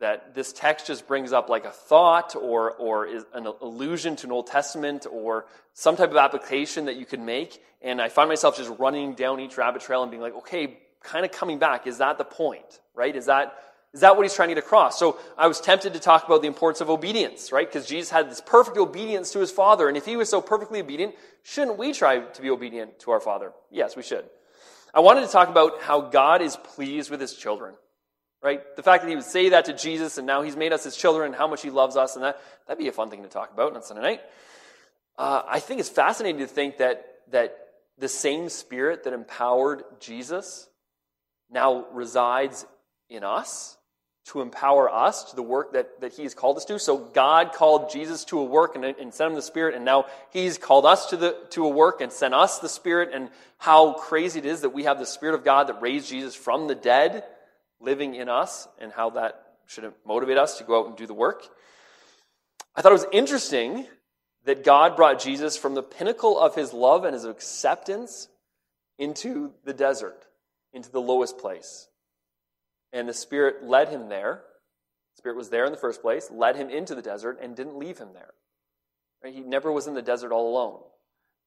That 0.00 0.34
this 0.34 0.52
text 0.52 0.86
just 0.86 1.06
brings 1.06 1.32
up 1.32 1.48
like 1.48 1.64
a 1.64 1.70
thought 1.70 2.34
or, 2.34 2.72
or 2.72 3.06
an 3.34 3.46
allusion 3.60 4.16
to 4.16 4.26
an 4.26 4.32
Old 4.32 4.46
Testament 4.46 5.06
or 5.10 5.46
some 5.74 5.96
type 5.96 6.10
of 6.10 6.16
application 6.16 6.86
that 6.86 6.96
you 6.96 7.06
could 7.06 7.20
make. 7.20 7.62
And 7.82 8.00
I 8.00 8.08
find 8.08 8.28
myself 8.28 8.56
just 8.56 8.70
running 8.78 9.14
down 9.14 9.40
each 9.40 9.58
rabbit 9.58 9.82
trail 9.82 10.02
and 10.02 10.10
being 10.10 10.22
like, 10.22 10.34
okay, 10.36 10.78
kind 11.02 11.24
of 11.24 11.32
coming 11.32 11.58
back. 11.58 11.86
Is 11.86 11.98
that 11.98 12.18
the 12.18 12.24
point? 12.24 12.80
Right? 12.94 13.14
Is 13.14 13.26
that 13.26 13.54
is 13.92 14.02
that 14.02 14.16
what 14.16 14.22
he's 14.22 14.34
trying 14.34 14.50
to 14.50 14.54
get 14.54 14.62
across? 14.62 14.98
So 14.98 15.18
I 15.36 15.48
was 15.48 15.60
tempted 15.60 15.94
to 15.94 16.00
talk 16.00 16.24
about 16.24 16.42
the 16.42 16.48
importance 16.48 16.80
of 16.80 16.90
obedience, 16.90 17.50
right? 17.50 17.66
Because 17.66 17.86
Jesus 17.86 18.08
had 18.08 18.30
this 18.30 18.40
perfect 18.40 18.76
obedience 18.76 19.32
to 19.32 19.40
his 19.40 19.50
Father. 19.50 19.88
And 19.88 19.96
if 19.96 20.06
he 20.06 20.16
was 20.16 20.28
so 20.28 20.40
perfectly 20.40 20.80
obedient, 20.80 21.16
shouldn't 21.42 21.76
we 21.76 21.92
try 21.92 22.20
to 22.20 22.42
be 22.42 22.50
obedient 22.50 23.00
to 23.00 23.10
our 23.10 23.18
Father? 23.18 23.52
Yes, 23.70 23.96
we 23.96 24.04
should. 24.04 24.24
I 24.94 25.00
wanted 25.00 25.22
to 25.22 25.28
talk 25.28 25.48
about 25.48 25.82
how 25.82 26.02
God 26.02 26.40
is 26.40 26.56
pleased 26.56 27.10
with 27.10 27.20
his 27.20 27.34
children, 27.34 27.74
right? 28.42 28.60
The 28.76 28.82
fact 28.82 29.02
that 29.02 29.10
he 29.10 29.16
would 29.16 29.24
say 29.24 29.50
that 29.50 29.66
to 29.66 29.72
Jesus 29.72 30.18
and 30.18 30.26
now 30.26 30.42
he's 30.42 30.56
made 30.56 30.72
us 30.72 30.84
his 30.84 30.96
children 30.96 31.26
and 31.26 31.34
how 31.34 31.46
much 31.46 31.62
he 31.62 31.70
loves 31.70 31.96
us. 31.96 32.16
And 32.16 32.24
that, 32.24 32.40
that'd 32.66 32.78
be 32.78 32.88
a 32.88 32.92
fun 32.92 33.10
thing 33.10 33.22
to 33.22 33.28
talk 33.28 33.52
about 33.52 33.74
on 33.74 33.82
Sunday 33.82 34.02
night. 34.02 34.20
Uh, 35.18 35.42
I 35.46 35.60
think 35.60 35.80
it's 35.80 35.88
fascinating 35.88 36.40
to 36.40 36.46
think 36.46 36.78
that, 36.78 37.04
that 37.30 37.56
the 37.98 38.08
same 38.08 38.48
spirit 38.48 39.04
that 39.04 39.12
empowered 39.12 39.82
Jesus 39.98 40.68
now 41.50 41.86
resides 41.92 42.64
in 43.08 43.24
us 43.24 43.76
to 44.26 44.40
empower 44.40 44.88
us 44.88 45.24
to 45.24 45.36
the 45.36 45.42
work 45.42 45.72
that, 45.72 46.00
that 46.00 46.12
he 46.12 46.22
has 46.22 46.34
called 46.34 46.56
us 46.56 46.64
to. 46.66 46.78
So 46.78 46.96
God 46.96 47.52
called 47.52 47.90
Jesus 47.90 48.24
to 48.26 48.38
a 48.38 48.44
work 48.44 48.76
and, 48.76 48.84
and 48.84 49.12
sent 49.12 49.30
him 49.30 49.34
the 49.34 49.42
Spirit, 49.42 49.74
and 49.74 49.84
now 49.84 50.06
He's 50.30 50.56
called 50.56 50.86
us 50.86 51.06
to, 51.06 51.16
the, 51.16 51.36
to 51.50 51.64
a 51.64 51.68
work 51.68 52.00
and 52.00 52.12
sent 52.12 52.34
us 52.34 52.60
the 52.60 52.68
Spirit, 52.68 53.10
and 53.12 53.30
how 53.58 53.94
crazy 53.94 54.38
it 54.38 54.46
is 54.46 54.60
that 54.60 54.70
we 54.70 54.84
have 54.84 54.98
the 54.98 55.06
Spirit 55.06 55.34
of 55.34 55.44
God 55.44 55.66
that 55.66 55.82
raised 55.82 56.08
Jesus 56.08 56.34
from 56.34 56.68
the 56.68 56.74
dead 56.74 57.24
living 57.80 58.14
in 58.14 58.28
us, 58.28 58.68
and 58.78 58.92
how 58.92 59.10
that 59.10 59.42
should 59.66 59.92
motivate 60.04 60.38
us 60.38 60.58
to 60.58 60.64
go 60.64 60.80
out 60.80 60.88
and 60.88 60.96
do 60.96 61.06
the 61.06 61.14
work. 61.14 61.46
I 62.74 62.82
thought 62.82 62.92
it 62.92 62.94
was 62.94 63.06
interesting 63.12 63.86
that 64.44 64.64
God 64.64 64.96
brought 64.96 65.20
Jesus 65.20 65.56
from 65.56 65.74
the 65.74 65.82
pinnacle 65.82 66.38
of 66.38 66.54
His 66.54 66.72
love 66.72 67.04
and 67.04 67.14
His 67.14 67.24
acceptance 67.24 68.28
into 68.98 69.52
the 69.64 69.72
desert, 69.72 70.26
into 70.72 70.90
the 70.90 71.00
lowest 71.00 71.38
place 71.38 71.88
and 72.92 73.08
the 73.08 73.14
Spirit 73.14 73.64
led 73.64 73.88
him 73.88 74.08
there. 74.08 74.42
The 75.14 75.18
Spirit 75.18 75.36
was 75.36 75.50
there 75.50 75.64
in 75.64 75.72
the 75.72 75.78
first 75.78 76.02
place, 76.02 76.30
led 76.30 76.56
him 76.56 76.70
into 76.70 76.94
the 76.94 77.02
desert, 77.02 77.38
and 77.40 77.56
didn't 77.56 77.78
leave 77.78 77.98
him 77.98 78.10
there. 78.12 78.32
He 79.32 79.40
never 79.40 79.70
was 79.70 79.86
in 79.86 79.94
the 79.94 80.02
desert 80.02 80.32
all 80.32 80.50
alone. 80.50 80.80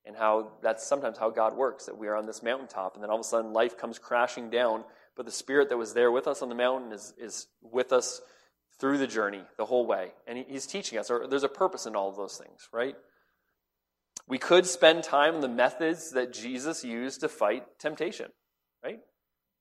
and 0.06 0.18
how 0.18 0.52
that's 0.62 0.86
sometimes 0.86 1.18
how 1.18 1.30
God 1.30 1.56
works, 1.56 1.86
that 1.86 1.98
we 1.98 2.10
are 2.10 2.18
on 2.18 2.26
this 2.26 2.44
mountaintop, 2.44 2.96
and 2.96 3.02
then 3.02 3.10
all 3.10 3.16
of 3.16 3.22
a 3.22 3.24
sudden 3.24 3.54
life 3.54 3.78
comes 3.78 3.98
crashing 3.98 4.50
down, 4.50 4.84
but 5.16 5.26
the 5.26 5.32
Spirit 5.32 5.70
that 5.70 5.78
was 5.78 5.94
there 5.94 6.12
with 6.12 6.28
us 6.28 6.42
on 6.42 6.50
the 6.50 6.56
mountain 6.56 6.92
is, 6.92 7.14
is 7.18 7.48
with 7.62 7.94
us 7.94 8.22
through 8.80 8.98
the 8.98 9.08
journey 9.08 9.44
the 9.58 9.66
whole 9.66 9.86
way. 9.86 10.12
And 10.28 10.38
he, 10.40 10.46
He's 10.50 10.66
teaching 10.66 10.98
us, 10.98 11.10
there's 11.30 11.44
a 11.44 11.50
purpose 11.50 11.86
in 11.86 11.96
all 11.96 12.10
of 12.10 12.16
those 12.16 12.38
things, 12.38 12.68
right? 12.72 12.96
We 14.28 14.38
could 14.38 14.66
spend 14.66 15.04
time 15.04 15.36
on 15.36 15.42
the 15.42 15.50
methods 15.50 16.12
that 16.12 16.34
Jesus 16.34 16.84
used 16.84 17.22
to 17.22 17.30
fight 17.30 17.66
temptation, 17.80 18.32
right? 18.84 19.00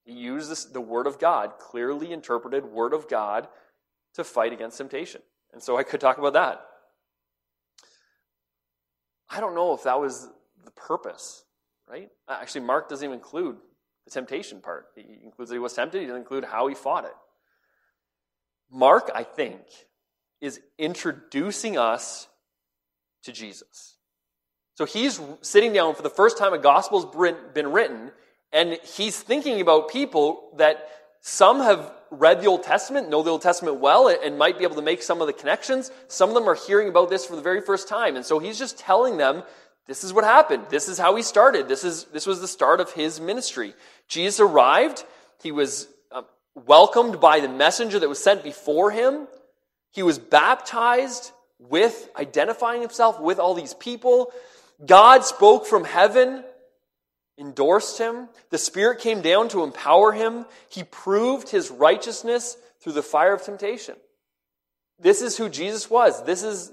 He 0.05 0.13
used 0.13 0.51
this, 0.51 0.65
the 0.65 0.81
Word 0.81 1.07
of 1.07 1.19
God, 1.19 1.59
clearly 1.59 2.13
interpreted 2.13 2.65
Word 2.65 2.93
of 2.93 3.09
God, 3.09 3.49
to 4.15 4.25
fight 4.25 4.53
against 4.53 4.79
temptation. 4.79 5.23
And 5.53 5.63
so 5.63 5.77
I 5.77 5.83
could 5.83 6.01
talk 6.01 6.19
about 6.19 6.35
that. 6.35 6.61
I 9.29 9.41
don't 9.41 9.55
know 9.55 9.73
if 9.75 9.85
that 9.85 9.99
was 10.01 10.29
the 10.65 10.71
purpose, 10.73 11.45
right? 11.89 12.11
Actually, 12.29 12.63
Mark 12.63 12.89
doesn't 12.89 13.05
even 13.05 13.19
include 13.19 13.57
the 14.05 14.11
temptation 14.11 14.61
part. 14.61 14.87
He 14.95 15.19
includes 15.23 15.51
that 15.51 15.55
he 15.55 15.61
was 15.61 15.75
tempted, 15.75 16.01
he 16.01 16.07
doesn't 16.07 16.23
include 16.23 16.45
how 16.45 16.67
he 16.67 16.75
fought 16.75 17.05
it. 17.05 17.15
Mark, 18.71 19.11
I 19.15 19.23
think, 19.23 19.61
is 20.41 20.61
introducing 20.79 21.79
us 21.79 22.29
to 23.25 23.33
Jesus. 23.33 23.97
So 24.75 24.87
he's 24.87 25.21
sitting 25.43 25.73
down 25.73 25.95
for 25.95 26.03
the 26.03 26.11
first 26.11 26.39
time 26.39 26.53
a 26.53 26.59
gospel's 26.59 27.05
been 27.55 27.73
written, 27.73 28.11
and 28.53 28.79
he's 28.83 29.21
thinking 29.21 29.61
about 29.61 29.91
people 29.91 30.51
that 30.57 30.89
some 31.21 31.61
have 31.61 31.93
read 32.11 32.43
the 32.43 32.47
Old 32.47 32.63
Testament, 32.63 33.09
know 33.09 33.23
the 33.23 33.31
Old 33.31 33.43
Testament 33.43 33.79
well, 33.79 34.09
and 34.09 34.37
might 34.37 34.59
be 34.59 34.65
able 34.65 34.77
to 34.77 34.83
make 34.83 35.03
some 35.03 35.21
of 35.21 35.27
the 35.27 35.33
connections. 35.33 35.91
Some 36.09 36.29
of 36.29 36.35
them 36.35 36.49
are 36.49 36.55
hearing 36.55 36.89
about 36.89 37.11
this 37.11 37.25
for 37.25 37.37
the 37.37 37.43
very 37.43 37.61
first 37.61 37.89
time. 37.89 38.17
And 38.17 38.25
so 38.25 38.39
he's 38.39 38.59
just 38.59 38.79
telling 38.79 39.17
them, 39.17 39.43
this 39.87 40.05
is 40.05 40.13
what 40.13 40.25
happened. 40.25 40.67
This 40.69 40.89
is 40.89 40.99
how 40.99 41.15
he 41.17 41.23
started. 41.23 41.69
This, 41.69 41.85
is, 41.85 42.05
this 42.05 42.27
was 42.27 42.41
the 42.41 42.49
start 42.49 42.81
of 42.81 42.93
his 42.93 43.21
ministry. 43.21 43.75
Jesus 44.09 44.41
arrived. 44.41 45.05
He 45.43 45.53
was 45.53 45.89
uh, 46.11 46.23
welcomed 46.55 47.21
by 47.21 47.41
the 47.41 47.49
messenger 47.49 47.99
that 47.99 48.09
was 48.09 48.23
sent 48.23 48.45
before 48.45 48.91
him. 48.91 49.27
He 49.93 50.03
was 50.03 50.19
baptized 50.19 51.33
with 51.59 52.09
identifying 52.17 52.81
himself 52.81 53.21
with 53.21 53.39
all 53.39 53.55
these 53.55 53.75
people. 53.75 54.33
God 54.85 55.25
spoke 55.25 55.67
from 55.67 55.85
heaven 55.85 56.45
endorsed 57.39 57.99
him. 57.99 58.29
The 58.51 58.59
Spirit 58.59 59.01
came 59.01 59.21
down 59.21 59.49
to 59.51 59.63
empower 59.63 60.13
him. 60.13 60.47
He 60.69 60.85
proved 60.85 61.49
his 61.49 61.71
righteousness 61.71 62.57
through 62.81 62.93
the 62.93 63.03
fire 63.03 63.35
of 63.35 63.43
temptation. 63.43 63.97
This 64.99 65.23
is 65.23 65.37
who 65.37 65.49
Jesus 65.49 65.91
was. 65.91 66.25
This 66.25 66.43
is, 66.43 66.71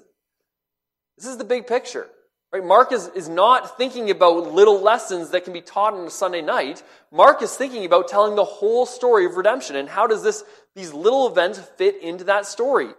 this 1.18 1.28
is 1.28 1.38
the 1.38 1.44
big 1.44 1.68
picture. 1.68 2.08
Right? 2.52 2.66
Mark 2.66 2.92
is, 2.92 3.08
is 3.10 3.30
not 3.30 3.78
thinking 3.78 4.10
about 4.10 4.52
little 4.54 4.82
lessons 4.82 5.30
that 5.32 5.44
can 5.44 5.54
be 5.54 5.62
taught 5.62 5.94
on 5.94 6.08
a 6.08 6.10
Sunday 6.10 6.42
night. 6.42 6.82
Mark 7.12 7.44
is 7.44 7.56
thinking 7.56 7.86
about 7.86 8.08
telling 8.08 8.36
the 8.36 8.44
whole 8.44 8.88
story 8.88 9.26
of 9.26 9.36
redemption 9.36 9.76
and 9.76 9.88
how 9.88 10.08
does 10.08 10.24
this, 10.24 10.44
these 10.76 10.92
little 10.92 11.28
events 11.28 11.60
fit 11.78 12.02
into 12.02 12.24
that 12.24 12.48
story. 12.48 12.90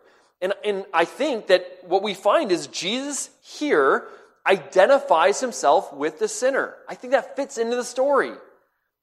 And, 0.40 0.52
and 0.64 0.86
I 0.94 1.04
think 1.04 1.48
that 1.48 1.66
what 1.82 2.02
we 2.02 2.14
find 2.14 2.52
is 2.52 2.68
Jesus 2.68 3.30
here 3.42 4.06
identifies 4.46 5.40
himself 5.40 5.92
with 5.92 6.20
the 6.20 6.28
sinner. 6.28 6.74
I 6.88 6.94
think 6.94 7.12
that 7.12 7.34
fits 7.34 7.58
into 7.58 7.76
the 7.76 7.84
story. 7.84 8.32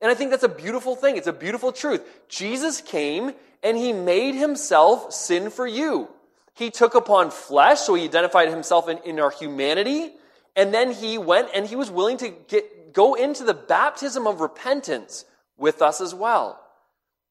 And 0.01 0.11
I 0.11 0.13
think 0.13 0.31
that's 0.31 0.43
a 0.43 0.49
beautiful 0.49 0.95
thing. 0.95 1.17
It's 1.17 1.27
a 1.27 1.33
beautiful 1.33 1.71
truth. 1.71 2.01
Jesus 2.29 2.81
came 2.81 3.33
and 3.63 3.75
he 3.75 3.91
made 3.91 4.35
himself 4.35 5.13
sin 5.13 5.49
for 5.49 5.67
you. 5.67 6.07
He 6.53 6.71
took 6.71 6.95
upon 6.95 7.31
flesh, 7.31 7.81
so 7.81 7.93
he 7.93 8.05
identified 8.05 8.49
himself 8.49 8.89
in, 8.89 8.97
in 8.99 9.19
our 9.19 9.29
humanity. 9.29 10.11
And 10.57 10.73
then 10.73 10.91
he 10.91 11.19
went 11.19 11.49
and 11.53 11.67
he 11.67 11.75
was 11.75 11.91
willing 11.91 12.17
to 12.17 12.29
get, 12.29 12.91
go 12.91 13.13
into 13.13 13.43
the 13.43 13.53
baptism 13.53 14.25
of 14.25 14.41
repentance 14.41 15.23
with 15.55 15.83
us 15.83 16.01
as 16.01 16.15
well. 16.15 16.59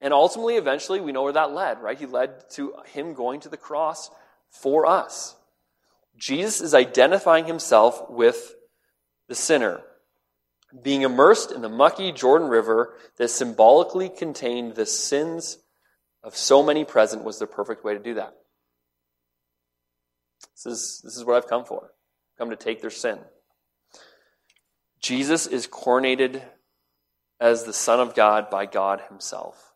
And 0.01 0.15
ultimately, 0.15 0.55
eventually, 0.55 1.01
we 1.01 1.11
know 1.11 1.25
where 1.25 1.33
that 1.33 1.53
led, 1.53 1.83
right? 1.83 1.99
He 1.99 2.07
led 2.07 2.49
to 2.51 2.75
him 2.87 3.15
going 3.15 3.41
to 3.41 3.49
the 3.49 3.57
cross 3.57 4.11
for 4.49 4.87
us. 4.87 5.35
Jesus 6.17 6.61
is 6.61 6.73
identifying 6.73 7.47
himself 7.47 8.09
with 8.09 8.55
the 9.29 9.35
sinner. 9.35 9.83
Being 10.83 11.03
immersed 11.03 11.51
in 11.51 11.63
the 11.63 11.69
mucky 11.69 12.13
Jordan 12.13 12.49
River 12.49 12.95
that 13.17 13.29
symbolically 13.29 14.09
contained 14.09 14.77
the 14.77 14.87
sins 14.87 15.59
of 16.23 16.37
so 16.37 16.63
many 16.63 16.85
present 16.85 17.25
was 17.25 17.39
the 17.39 17.47
perfect 17.47 17.85
way 17.85 17.95
to 17.95 18.01
do 18.01 18.15
that. 18.15 18.35
This 20.55 20.67
is, 20.67 21.01
this 21.03 21.17
is 21.17 21.25
what 21.25 21.37
I've 21.37 21.49
come 21.49 21.65
for. 21.65 21.91
Come 22.39 22.51
to 22.51 22.57
take 22.57 22.81
their 22.81 22.91
sin. 22.91 23.19
Jesus 25.01 25.47
is 25.47 25.67
coronated 25.67 26.43
as 27.41 27.65
the 27.65 27.73
Son 27.73 28.01
of 28.01 28.15
God 28.15 28.51
by 28.51 28.67
God 28.67 29.03
Himself. 29.09 29.73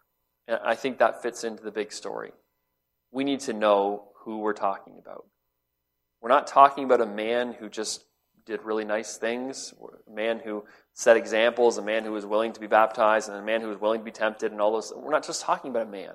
And 0.48 0.58
I 0.64 0.74
think 0.74 0.98
that 0.98 1.22
fits 1.22 1.44
into 1.44 1.62
the 1.62 1.70
big 1.70 1.92
story. 1.92 2.32
We 3.12 3.24
need 3.24 3.40
to 3.40 3.52
know 3.52 4.08
who 4.24 4.38
we're 4.38 4.52
talking 4.52 4.96
about. 4.98 5.26
We're 6.20 6.28
not 6.28 6.46
talking 6.46 6.84
about 6.84 7.00
a 7.00 7.06
man 7.06 7.52
who 7.52 7.68
just 7.68 8.04
did 8.46 8.62
really 8.62 8.84
nice 8.84 9.16
things, 9.16 9.72
a 10.06 10.10
man 10.10 10.40
who 10.40 10.64
set 10.94 11.16
examples, 11.16 11.78
a 11.78 11.82
man 11.82 12.04
who 12.04 12.12
was 12.12 12.26
willing 12.26 12.52
to 12.52 12.60
be 12.60 12.66
baptized, 12.66 13.28
and 13.28 13.38
a 13.38 13.42
man 13.42 13.60
who 13.60 13.68
was 13.68 13.80
willing 13.80 14.00
to 14.00 14.04
be 14.04 14.10
tempted, 14.10 14.52
and 14.52 14.60
all 14.60 14.72
those. 14.72 14.92
We're 14.94 15.10
not 15.10 15.26
just 15.26 15.42
talking 15.42 15.70
about 15.70 15.86
a 15.86 15.90
man. 15.90 16.14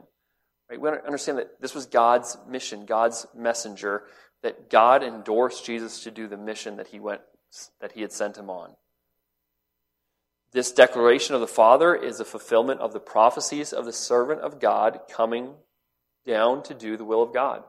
Right? 0.69 0.81
We 0.81 0.89
understand 0.89 1.37
that 1.37 1.61
this 1.61 1.75
was 1.75 1.85
God's 1.85 2.37
mission, 2.47 2.85
God's 2.85 3.27
messenger, 3.35 4.03
that 4.45 4.69
God 4.69 5.03
endorsed 5.03 5.65
Jesus 5.65 6.03
to 6.03 6.11
do 6.11 6.27
the 6.27 6.37
mission 6.37 6.77
that 6.77 6.87
he 6.87 6.99
went 6.99 7.21
that 7.81 7.91
he 7.93 8.01
had 8.01 8.11
sent 8.11 8.37
him 8.37 8.49
on. 8.49 8.71
This 10.51 10.71
declaration 10.71 11.35
of 11.35 11.41
the 11.41 11.47
Father 11.47 11.95
is 11.95 12.19
a 12.19 12.25
fulfillment 12.25 12.79
of 12.79 12.93
the 12.93 12.99
prophecies 12.99 13.73
of 13.73 13.85
the 13.85 13.93
servant 13.93 14.41
of 14.41 14.59
God 14.59 15.01
coming 15.09 15.55
down 16.25 16.63
to 16.63 16.73
do 16.73 16.95
the 16.95 17.05
will 17.05 17.21
of 17.21 17.33
God 17.33 17.63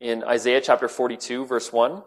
in 0.00 0.24
Isaiah 0.24 0.60
chapter 0.60 0.88
42, 0.88 1.44
verse 1.44 1.72
1. 1.72 2.02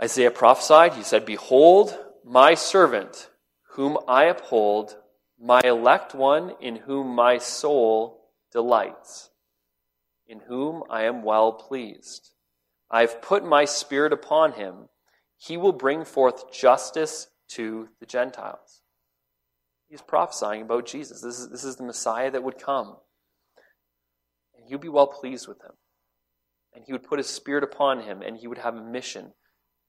Isaiah 0.00 0.30
prophesied, 0.30 0.94
he 0.94 1.02
said, 1.02 1.26
Behold, 1.26 1.96
my 2.24 2.54
servant, 2.54 3.28
whom 3.72 3.98
I 4.06 4.24
uphold, 4.24 4.96
my 5.38 5.60
elect 5.64 6.14
one, 6.14 6.54
in 6.60 6.76
whom 6.76 7.08
my 7.08 7.38
soul 7.38 8.24
delights, 8.52 9.29
in 10.30 10.40
whom 10.48 10.82
I 10.88 11.02
am 11.04 11.22
well 11.22 11.52
pleased. 11.52 12.30
I 12.90 13.00
have 13.02 13.20
put 13.20 13.44
my 13.44 13.64
spirit 13.64 14.12
upon 14.12 14.52
him. 14.52 14.88
He 15.36 15.56
will 15.56 15.72
bring 15.72 16.04
forth 16.04 16.52
justice 16.52 17.26
to 17.50 17.88
the 17.98 18.06
Gentiles. 18.06 18.80
He's 19.88 20.02
prophesying 20.02 20.62
about 20.62 20.86
Jesus. 20.86 21.20
This 21.20 21.38
is, 21.38 21.50
this 21.50 21.64
is 21.64 21.76
the 21.76 21.84
Messiah 21.84 22.30
that 22.30 22.44
would 22.44 22.58
come. 22.58 22.96
And 24.56 24.70
you'd 24.70 24.80
be 24.80 24.88
well 24.88 25.08
pleased 25.08 25.48
with 25.48 25.60
him 25.62 25.72
and 26.74 26.84
he 26.84 26.92
would 26.92 27.02
put 27.02 27.18
his 27.18 27.28
spirit 27.28 27.64
upon 27.64 28.00
him, 28.00 28.22
and 28.22 28.36
he 28.36 28.46
would 28.46 28.58
have 28.58 28.76
a 28.76 28.82
mission 28.82 29.32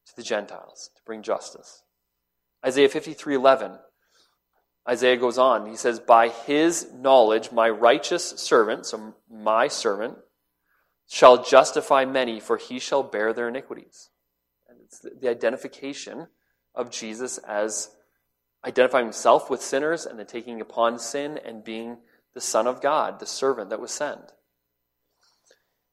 to 0.08 0.16
the 0.16 0.24
Gentiles 0.24 0.90
to 0.96 1.02
bring 1.06 1.22
justice. 1.22 1.84
Isaiah 2.66 2.90
53 2.90 3.36
11. 3.36 3.74
Isaiah 4.90 5.18
goes 5.18 5.38
on. 5.38 5.68
He 5.68 5.76
says, 5.76 6.00
By 6.00 6.30
his 6.30 6.92
knowledge, 6.92 7.52
my 7.52 7.70
righteous 7.70 8.30
servant, 8.38 8.88
so 8.88 9.14
my 9.30 9.68
servant, 9.68 10.18
shall 11.12 11.44
justify 11.44 12.06
many, 12.06 12.40
for 12.40 12.56
he 12.56 12.80
shall 12.80 13.04
bear 13.04 13.34
their 13.34 13.50
iniquities. 13.50 14.10
And 14.70 14.78
it's 14.82 15.02
the 15.02 15.30
identification 15.30 16.28
of 16.74 16.90
Jesus 16.90 17.38
as 17.40 17.92
identifying 18.66 19.08
himself 19.08 19.50
with 19.50 19.62
sinners 19.62 20.06
and 20.06 20.18
then 20.18 20.26
taking 20.26 20.62
upon 20.62 20.98
sin 20.98 21.38
and 21.44 21.66
being 21.66 21.98
the 22.34 22.40
Son 22.40 22.66
of 22.66 22.82
God, 22.82 23.20
the 23.20 23.26
servant 23.26 23.72
that 23.72 23.82
was 23.82 23.92
sent. 23.92 24.32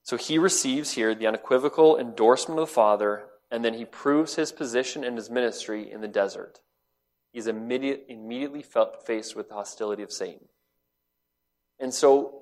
So 0.05 0.17
he 0.17 0.39
receives 0.39 0.93
here 0.93 1.17
the 1.17 1.27
unequivocal 1.27 1.99
endorsement 1.99 2.61
of 2.61 2.69
the 2.69 2.73
Father, 2.73 3.25
and 3.51 3.65
then 3.65 3.75
he 3.75 3.85
proves 3.85 4.37
his 4.37 4.53
position 4.53 5.03
and 5.03 5.17
his 5.17 5.29
ministry 5.29 5.91
in 5.91 6.01
the 6.01 6.07
desert. 6.07 6.61
He's 7.33 7.49
immediate, 7.49 8.07
immediately 8.09 8.65
faced 9.05 9.35
with 9.35 9.49
the 9.49 9.55
hostility 9.55 10.05
of 10.05 10.13
Satan. 10.13 10.47
And 11.81 11.93
so 11.93 12.38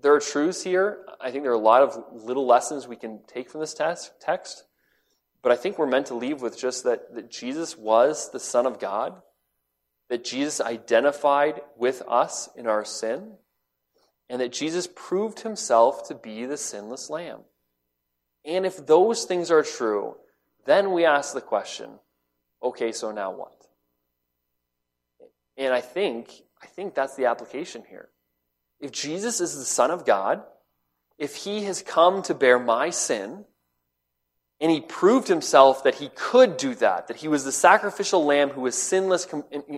there 0.00 0.14
are 0.14 0.20
truths 0.20 0.62
here. 0.62 1.04
I 1.20 1.30
think 1.30 1.42
there 1.44 1.52
are 1.52 1.56
a 1.56 1.58
lot 1.58 1.82
of 1.82 1.98
little 2.12 2.46
lessons 2.46 2.86
we 2.86 2.96
can 2.96 3.20
take 3.26 3.50
from 3.50 3.60
this 3.60 3.74
text. 3.74 4.64
But 5.42 5.52
I 5.52 5.56
think 5.56 5.78
we're 5.78 5.86
meant 5.86 6.06
to 6.06 6.14
leave 6.14 6.42
with 6.42 6.58
just 6.58 6.84
that, 6.84 7.14
that 7.14 7.30
Jesus 7.30 7.76
was 7.76 8.30
the 8.30 8.40
Son 8.40 8.66
of 8.66 8.80
God, 8.80 9.20
that 10.08 10.24
Jesus 10.24 10.60
identified 10.60 11.60
with 11.76 12.02
us 12.08 12.48
in 12.56 12.66
our 12.66 12.84
sin, 12.84 13.34
and 14.28 14.40
that 14.40 14.52
Jesus 14.52 14.88
proved 14.94 15.40
himself 15.40 16.08
to 16.08 16.14
be 16.14 16.44
the 16.44 16.56
sinless 16.56 17.08
lamb. 17.08 17.40
And 18.44 18.66
if 18.66 18.86
those 18.86 19.24
things 19.24 19.50
are 19.50 19.62
true, 19.62 20.16
then 20.66 20.92
we 20.92 21.04
ask 21.04 21.34
the 21.34 21.40
question, 21.40 21.90
okay, 22.62 22.92
so 22.92 23.10
now 23.10 23.30
what? 23.30 23.66
And 25.56 25.72
I 25.72 25.80
think, 25.80 26.30
I 26.62 26.66
think 26.66 26.94
that's 26.94 27.16
the 27.16 27.26
application 27.26 27.84
here. 27.88 28.10
If 28.80 28.92
Jesus 28.92 29.40
is 29.40 29.56
the 29.56 29.64
Son 29.64 29.90
of 29.90 30.04
God, 30.06 30.42
if 31.18 31.34
he 31.34 31.64
has 31.64 31.82
come 31.82 32.22
to 32.22 32.34
bear 32.34 32.58
my 32.58 32.90
sin, 32.90 33.44
And 34.60 34.72
he 34.72 34.80
proved 34.80 35.28
himself 35.28 35.84
that 35.84 35.96
he 35.96 36.08
could 36.14 36.56
do 36.56 36.74
that, 36.76 37.06
that 37.08 37.18
he 37.18 37.28
was 37.28 37.44
the 37.44 37.52
sacrificial 37.52 38.24
lamb 38.24 38.50
who 38.50 38.62
was 38.62 38.74
sinless 38.74 39.26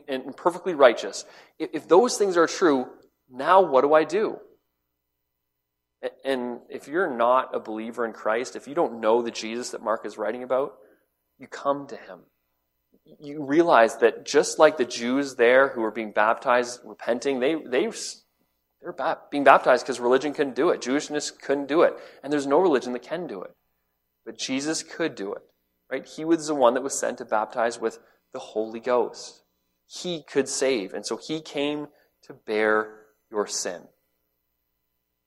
and 0.08 0.36
perfectly 0.36 0.74
righteous. 0.74 1.26
If 1.58 1.86
those 1.86 2.16
things 2.16 2.36
are 2.38 2.46
true, 2.46 2.88
now 3.30 3.60
what 3.60 3.82
do 3.82 3.92
I 3.92 4.04
do? 4.04 4.38
And 6.24 6.60
if 6.70 6.88
you're 6.88 7.14
not 7.14 7.54
a 7.54 7.60
believer 7.60 8.06
in 8.06 8.14
Christ, 8.14 8.56
if 8.56 8.66
you 8.66 8.74
don't 8.74 9.00
know 9.00 9.20
the 9.20 9.30
Jesus 9.30 9.70
that 9.70 9.82
Mark 9.82 10.06
is 10.06 10.16
writing 10.16 10.42
about, 10.42 10.78
you 11.38 11.46
come 11.46 11.86
to 11.88 11.96
him. 11.96 12.20
You 13.18 13.44
realize 13.44 13.98
that 13.98 14.24
just 14.24 14.58
like 14.58 14.78
the 14.78 14.86
Jews 14.86 15.34
there 15.34 15.68
who 15.68 15.82
were 15.82 15.90
being 15.90 16.12
baptized, 16.12 16.80
repenting, 16.84 17.40
they, 17.40 17.54
they, 17.54 17.90
they're 18.80 19.16
being 19.30 19.44
baptized 19.44 19.84
because 19.84 20.00
religion 20.00 20.32
couldn't 20.32 20.56
do 20.56 20.70
it. 20.70 20.80
Jewishness 20.80 21.38
couldn't 21.38 21.68
do 21.68 21.82
it. 21.82 21.94
And 22.22 22.32
there's 22.32 22.46
no 22.46 22.58
religion 22.58 22.92
that 22.94 23.02
can 23.02 23.26
do 23.26 23.42
it. 23.42 23.54
But 24.24 24.38
Jesus 24.38 24.82
could 24.82 25.14
do 25.14 25.32
it, 25.32 25.42
right? 25.90 26.06
He 26.06 26.24
was 26.24 26.46
the 26.46 26.54
one 26.54 26.74
that 26.74 26.82
was 26.82 26.98
sent 26.98 27.18
to 27.18 27.24
baptize 27.24 27.78
with 27.78 27.98
the 28.32 28.38
Holy 28.38 28.80
Ghost. 28.80 29.42
He 29.86 30.22
could 30.22 30.48
save. 30.48 30.94
And 30.94 31.04
so 31.04 31.16
he 31.16 31.40
came 31.40 31.88
to 32.22 32.32
bear 32.32 32.94
your 33.30 33.46
sin. 33.46 33.82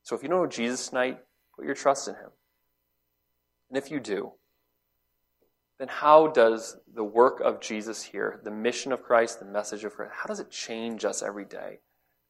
So 0.03 0.15
if 0.15 0.23
you 0.23 0.29
don't 0.29 0.41
know 0.41 0.47
Jesus 0.47 0.89
tonight, 0.89 1.19
put 1.55 1.65
your 1.65 1.75
trust 1.75 2.07
in 2.07 2.15
him. 2.15 2.29
And 3.69 3.77
if 3.77 3.91
you 3.91 3.99
do, 3.99 4.33
then 5.79 5.87
how 5.87 6.27
does 6.27 6.77
the 6.93 7.03
work 7.03 7.39
of 7.39 7.59
Jesus 7.59 8.03
here, 8.03 8.39
the 8.43 8.51
mission 8.51 8.91
of 8.91 9.03
Christ, 9.03 9.39
the 9.39 9.45
message 9.45 9.83
of 9.83 9.95
Christ, 9.95 10.13
how 10.15 10.25
does 10.25 10.39
it 10.39 10.51
change 10.51 11.05
us 11.05 11.23
every 11.23 11.45
day? 11.45 11.79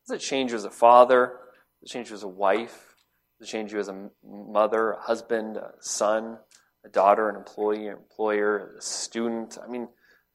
Does 0.07 0.17
it 0.17 0.19
change 0.19 0.51
you 0.51 0.57
as 0.57 0.65
a 0.65 0.69
father? 0.69 1.33
Does 1.81 1.89
it 1.89 1.93
change 1.93 2.09
you 2.09 2.15
as 2.15 2.23
a 2.23 2.27
wife? 2.27 2.95
Does 3.39 3.47
it 3.47 3.51
change 3.51 3.71
you 3.71 3.79
as 3.79 3.87
a 3.87 4.09
mother, 4.23 4.91
a 4.91 5.01
husband, 5.01 5.57
a 5.57 5.71
son, 5.79 6.37
a 6.85 6.89
daughter, 6.89 7.29
an 7.29 7.35
employee, 7.35 7.87
an 7.87 7.97
employer, 7.97 8.75
a 8.77 8.81
student? 8.81 9.57
I 9.63 9.67
mean, 9.69 9.87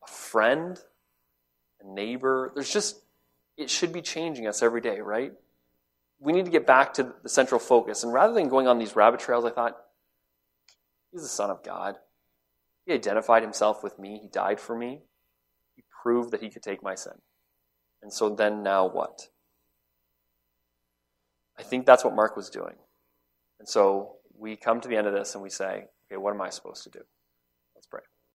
a 0.02 0.10
friend, 0.10 0.78
a 1.80 1.86
neighbor? 1.86 2.50
There's 2.54 2.72
just, 2.72 3.00
it 3.56 3.70
should 3.70 3.92
be 3.92 4.02
changing 4.02 4.46
us 4.46 4.62
every 4.62 4.80
day, 4.80 5.00
right? 5.00 5.32
we 6.20 6.32
need 6.32 6.44
to 6.44 6.50
get 6.50 6.66
back 6.66 6.94
to 6.94 7.14
the 7.22 7.28
central 7.28 7.60
focus. 7.60 8.02
And 8.02 8.12
rather 8.12 8.34
than 8.34 8.48
going 8.48 8.66
on 8.66 8.78
these 8.78 8.96
rabbit 8.96 9.20
trails, 9.20 9.44
I 9.44 9.50
thought, 9.50 9.76
he's 11.12 11.22
the 11.22 11.28
Son 11.28 11.50
of 11.50 11.62
God. 11.62 11.96
He 12.86 12.92
identified 12.92 13.42
himself 13.42 13.82
with 13.82 13.98
me. 13.98 14.18
He 14.20 14.28
died 14.28 14.58
for 14.58 14.76
me. 14.76 15.02
He 15.76 15.84
proved 16.02 16.32
that 16.32 16.42
he 16.42 16.50
could 16.50 16.62
take 16.62 16.82
my 16.82 16.94
sin. 16.94 17.14
And 18.02 18.12
so 18.12 18.30
then 18.30 18.62
now 18.62 18.88
what? 18.88 19.28
I 21.58 21.62
think 21.62 21.86
that's 21.86 22.04
what 22.04 22.14
Mark 22.14 22.36
was 22.36 22.50
doing. 22.50 22.74
And 23.58 23.68
so 23.68 24.16
we 24.38 24.56
come 24.56 24.80
to 24.80 24.88
the 24.88 24.96
end 24.96 25.06
of 25.06 25.12
this 25.12 25.34
and 25.34 25.42
we 25.42 25.50
say, 25.50 25.86
okay, 26.10 26.16
what 26.16 26.32
am 26.32 26.40
I 26.40 26.50
supposed 26.50 26.84
to 26.84 26.90
do? 26.90 27.00
Let's 27.74 27.86
pray. 27.86 28.02